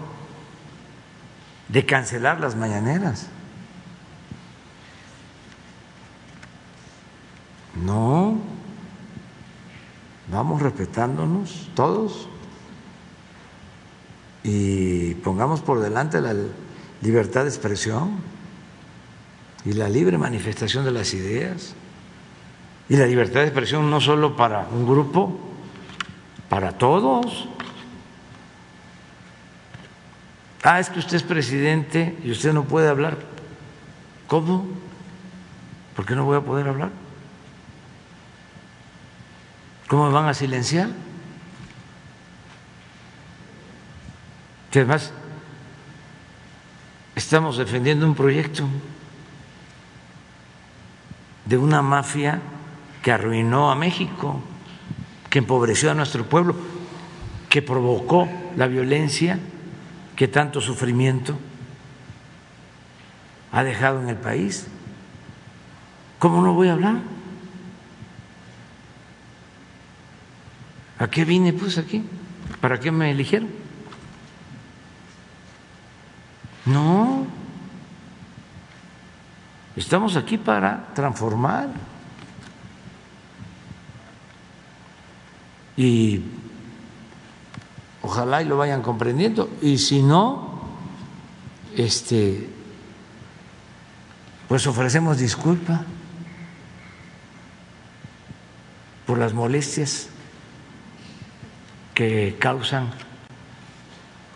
[1.69, 3.29] de cancelar las mañaneras.
[7.77, 8.37] No,
[10.31, 12.29] vamos respetándonos todos
[14.43, 16.35] y pongamos por delante la
[17.03, 18.19] libertad de expresión
[19.65, 21.75] y la libre manifestación de las ideas
[22.89, 25.39] y la libertad de expresión no solo para un grupo,
[26.49, 27.49] para todos.
[30.63, 33.17] Ah, es que usted es presidente y usted no puede hablar.
[34.27, 34.67] ¿Cómo?
[35.97, 37.03] ¿Por qué no voy a poder hablar?
[39.89, 40.89] ¿Cómo van a silenciar?
[44.70, 45.12] Que además
[47.15, 48.66] estamos defendiendo un proyecto
[51.44, 52.40] de una mafia
[53.02, 54.40] que arruinó a México,
[55.28, 56.56] que empobreció a nuestro pueblo,
[57.48, 59.39] que provocó la violencia,
[60.16, 61.39] que tanto sufrimiento
[63.52, 64.66] ha dejado en el país.
[66.19, 67.14] ¿Cómo no voy a hablar?
[71.05, 72.02] ¿A qué vine pues aquí?
[72.62, 73.51] ¿Para qué me eligieron?
[76.64, 77.26] No,
[79.76, 81.68] estamos aquí para transformar.
[85.76, 86.22] Y
[88.01, 89.51] ojalá y lo vayan comprendiendo.
[89.60, 90.62] Y si no,
[91.76, 92.48] este,
[94.48, 95.85] pues ofrecemos disculpa
[99.05, 100.09] por las molestias
[101.95, 102.91] que causan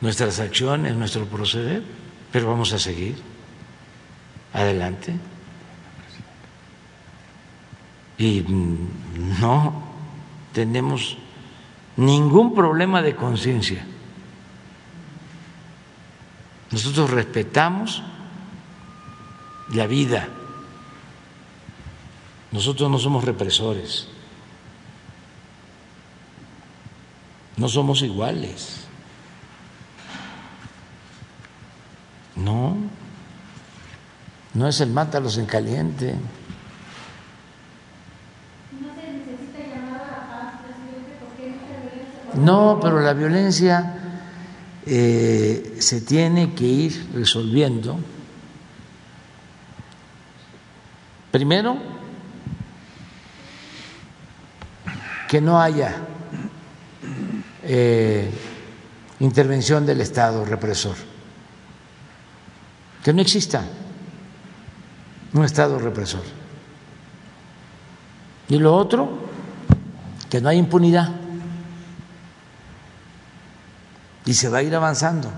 [0.01, 1.83] nuestras acciones, nuestro proceder,
[2.31, 3.17] pero vamos a seguir
[4.53, 5.15] adelante.
[8.17, 8.45] Y
[9.41, 9.83] no
[10.53, 11.19] tenemos
[11.97, 13.85] ningún problema de conciencia.
[16.71, 18.03] Nosotros respetamos
[19.73, 20.29] la vida.
[22.53, 24.09] Nosotros no somos represores.
[27.59, 28.87] No somos iguales.
[32.37, 32.77] No,
[34.55, 36.15] no es el mátalos en caliente.
[42.35, 43.99] No, pero la violencia
[44.87, 47.99] eh, se tiene que ir resolviendo.
[51.33, 51.77] Primero,
[55.29, 55.97] que no haya
[57.71, 58.31] eh,
[59.21, 60.97] intervención del Estado represor,
[63.05, 63.63] que no exista
[65.35, 66.23] un Estado represor.
[68.49, 69.19] Y lo otro,
[70.31, 71.11] que no haya impunidad.
[74.25, 75.31] Y se va a ir avanzando.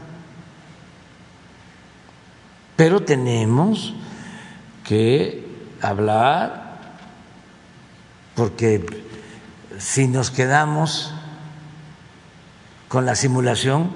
[2.76, 3.92] Pero tenemos
[4.84, 5.48] que
[5.82, 6.92] hablar
[8.36, 8.86] porque
[9.78, 11.12] si nos quedamos
[12.90, 13.92] con la simulación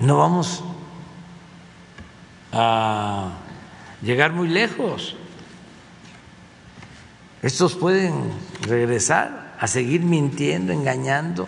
[0.00, 0.64] no vamos
[2.52, 3.30] a
[4.02, 5.14] llegar muy lejos.
[7.42, 8.32] Estos pueden
[8.62, 11.46] regresar a seguir mintiendo, engañando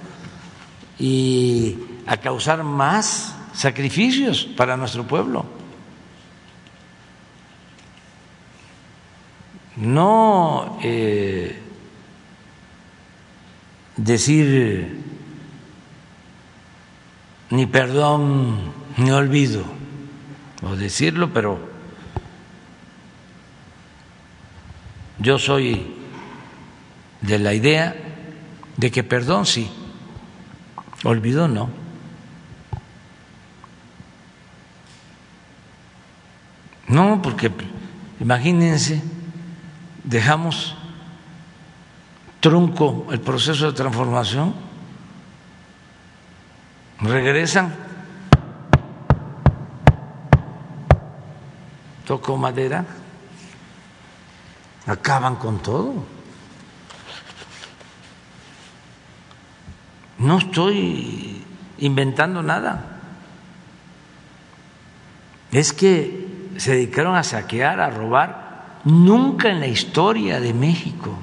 [0.97, 1.77] y
[2.07, 5.45] a causar más sacrificios para nuestro pueblo.
[9.75, 11.61] No eh,
[13.97, 15.06] decir
[17.51, 19.63] ni perdón ni olvido,
[20.63, 21.77] o decirlo, pero
[25.19, 25.95] Yo soy
[27.23, 27.97] de la idea
[28.77, 29.71] de que perdón sí,
[31.05, 31.71] olvido no.
[36.89, 37.51] No, porque
[38.21, 39.03] imagínense,
[40.05, 40.77] dejamos
[42.41, 44.55] trunco el proceso de transformación,
[47.01, 47.75] regresan,
[52.07, 52.85] toco madera
[54.87, 55.95] acaban con todo.
[60.19, 61.45] No estoy
[61.79, 63.01] inventando nada.
[65.51, 68.81] Es que se dedicaron a saquear, a robar.
[68.85, 71.19] Nunca en la historia de México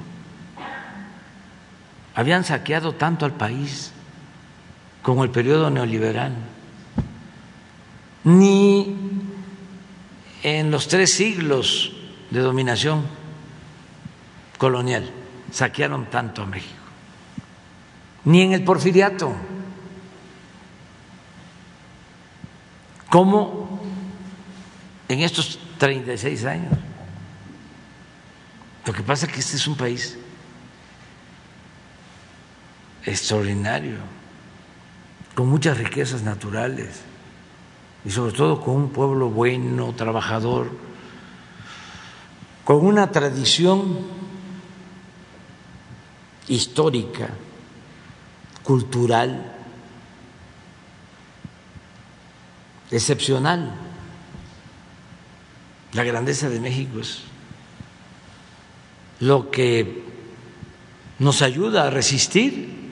[2.14, 3.93] habían saqueado tanto al país
[5.04, 6.34] como el periodo neoliberal.
[8.24, 8.96] Ni
[10.42, 11.92] en los tres siglos
[12.30, 13.04] de dominación
[14.56, 15.10] colonial
[15.52, 16.80] saquearon tanto a México,
[18.24, 19.34] ni en el porfiriato,
[23.10, 23.80] como
[25.06, 26.72] en estos 36 años.
[28.86, 30.18] Lo que pasa es que este es un país
[33.04, 33.98] extraordinario,
[35.34, 37.02] con muchas riquezas naturales
[38.04, 40.70] y sobre todo con un pueblo bueno, trabajador,
[42.64, 43.98] con una tradición
[46.48, 47.30] histórica,
[48.62, 49.52] cultural,
[52.90, 53.74] excepcional.
[55.92, 57.20] La grandeza de México es
[59.20, 60.04] lo que
[61.18, 62.83] nos ayuda a resistir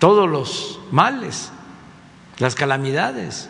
[0.00, 1.52] todos los males,
[2.38, 3.48] las calamidades,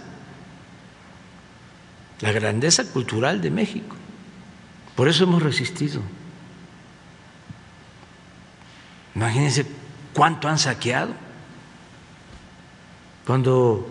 [2.20, 3.96] la grandeza cultural de México.
[4.96, 6.02] Por eso hemos resistido.
[9.14, 9.64] Imagínense
[10.12, 11.12] cuánto han saqueado.
[13.26, 13.88] Cuando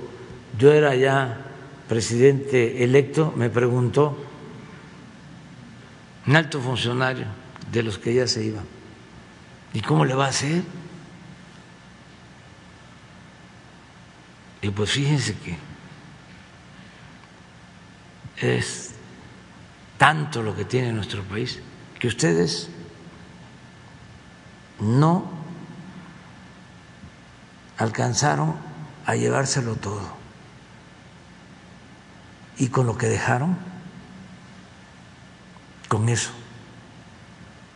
[0.59, 1.45] yo era ya
[1.87, 4.17] presidente electo, me preguntó
[6.27, 7.25] un alto funcionario
[7.71, 8.65] de los que ya se iban,
[9.73, 10.61] ¿y cómo le va a hacer?
[14.61, 15.57] Y pues fíjense que
[18.57, 18.91] es
[19.97, 21.59] tanto lo que tiene nuestro país
[21.99, 22.69] que ustedes
[24.79, 25.29] no
[27.77, 28.55] alcanzaron
[29.05, 30.17] a llevárselo todo.
[32.57, 33.57] Y con lo que dejaron,
[35.87, 36.31] con eso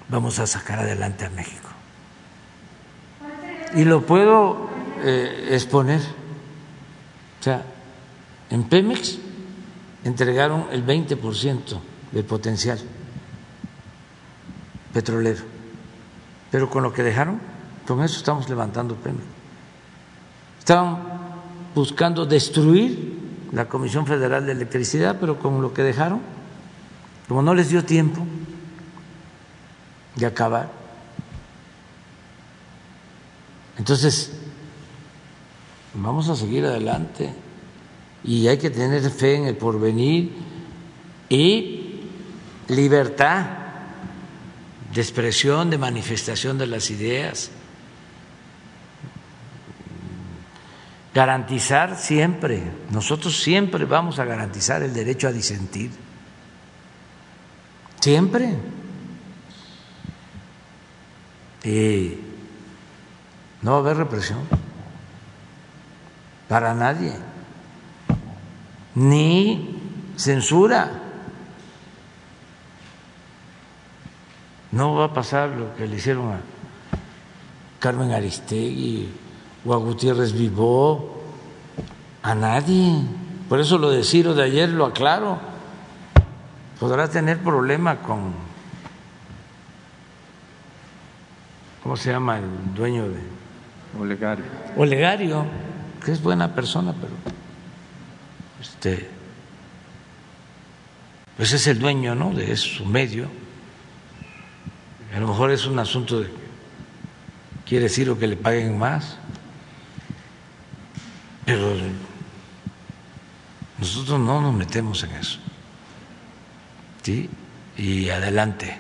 [0.09, 1.69] vamos a sacar adelante a México.
[3.75, 4.69] Y lo puedo
[5.01, 6.01] eh, exponer.
[7.43, 7.61] O sea,
[8.49, 9.17] en Pemex
[10.05, 11.77] entregaron el 20%
[12.13, 12.79] del potencial
[14.93, 15.53] petrolero
[16.53, 17.41] pero con lo que dejaron,
[17.87, 19.25] con eso estamos levantando premios.
[20.59, 20.99] Estaban
[21.73, 26.21] buscando destruir la Comisión Federal de Electricidad, pero con lo que dejaron,
[27.27, 28.23] como no les dio tiempo
[30.15, 30.69] de acabar,
[33.79, 34.32] entonces
[35.93, 37.33] vamos a seguir adelante
[38.23, 40.31] y hay que tener fe en el porvenir
[41.29, 41.99] y
[42.67, 43.45] libertad
[44.93, 47.51] de expresión, de manifestación de las ideas.
[51.13, 55.91] Garantizar siempre, nosotros siempre vamos a garantizar el derecho a disentir.
[57.99, 58.55] Siempre.
[61.63, 62.17] Y
[63.61, 64.39] no va a haber represión
[66.47, 67.13] para nadie,
[68.95, 69.79] ni
[70.15, 70.99] censura.
[74.71, 76.39] No va a pasar lo que le hicieron a
[77.79, 79.09] Carmen Aristegui
[79.65, 81.21] o a Gutiérrez Vivó,
[82.23, 83.01] a nadie.
[83.47, 85.37] Por eso lo de Ciro de ayer lo aclaro.
[86.79, 88.33] Podrá tener problema con,
[91.83, 93.43] ¿cómo se llama el dueño de
[93.99, 94.45] Olegario.
[94.75, 95.45] Olegario,
[96.03, 97.13] que es buena persona, pero
[98.61, 99.09] este,
[101.37, 102.33] pues es el dueño, ¿no?
[102.33, 103.27] De su medio.
[105.15, 106.29] A lo mejor es un asunto de
[107.65, 109.17] quiere decir o que le paguen más,
[111.45, 111.75] pero
[113.77, 115.39] nosotros no nos metemos en eso.
[117.01, 117.29] ¿Sí?
[117.77, 118.77] Y adelante.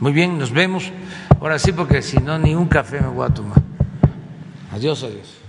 [0.00, 0.90] Muy bien, nos vemos.
[1.40, 3.75] Ahora sí, porque si no, ni un café me voy a tomar.
[4.72, 5.45] Adiós, adiós.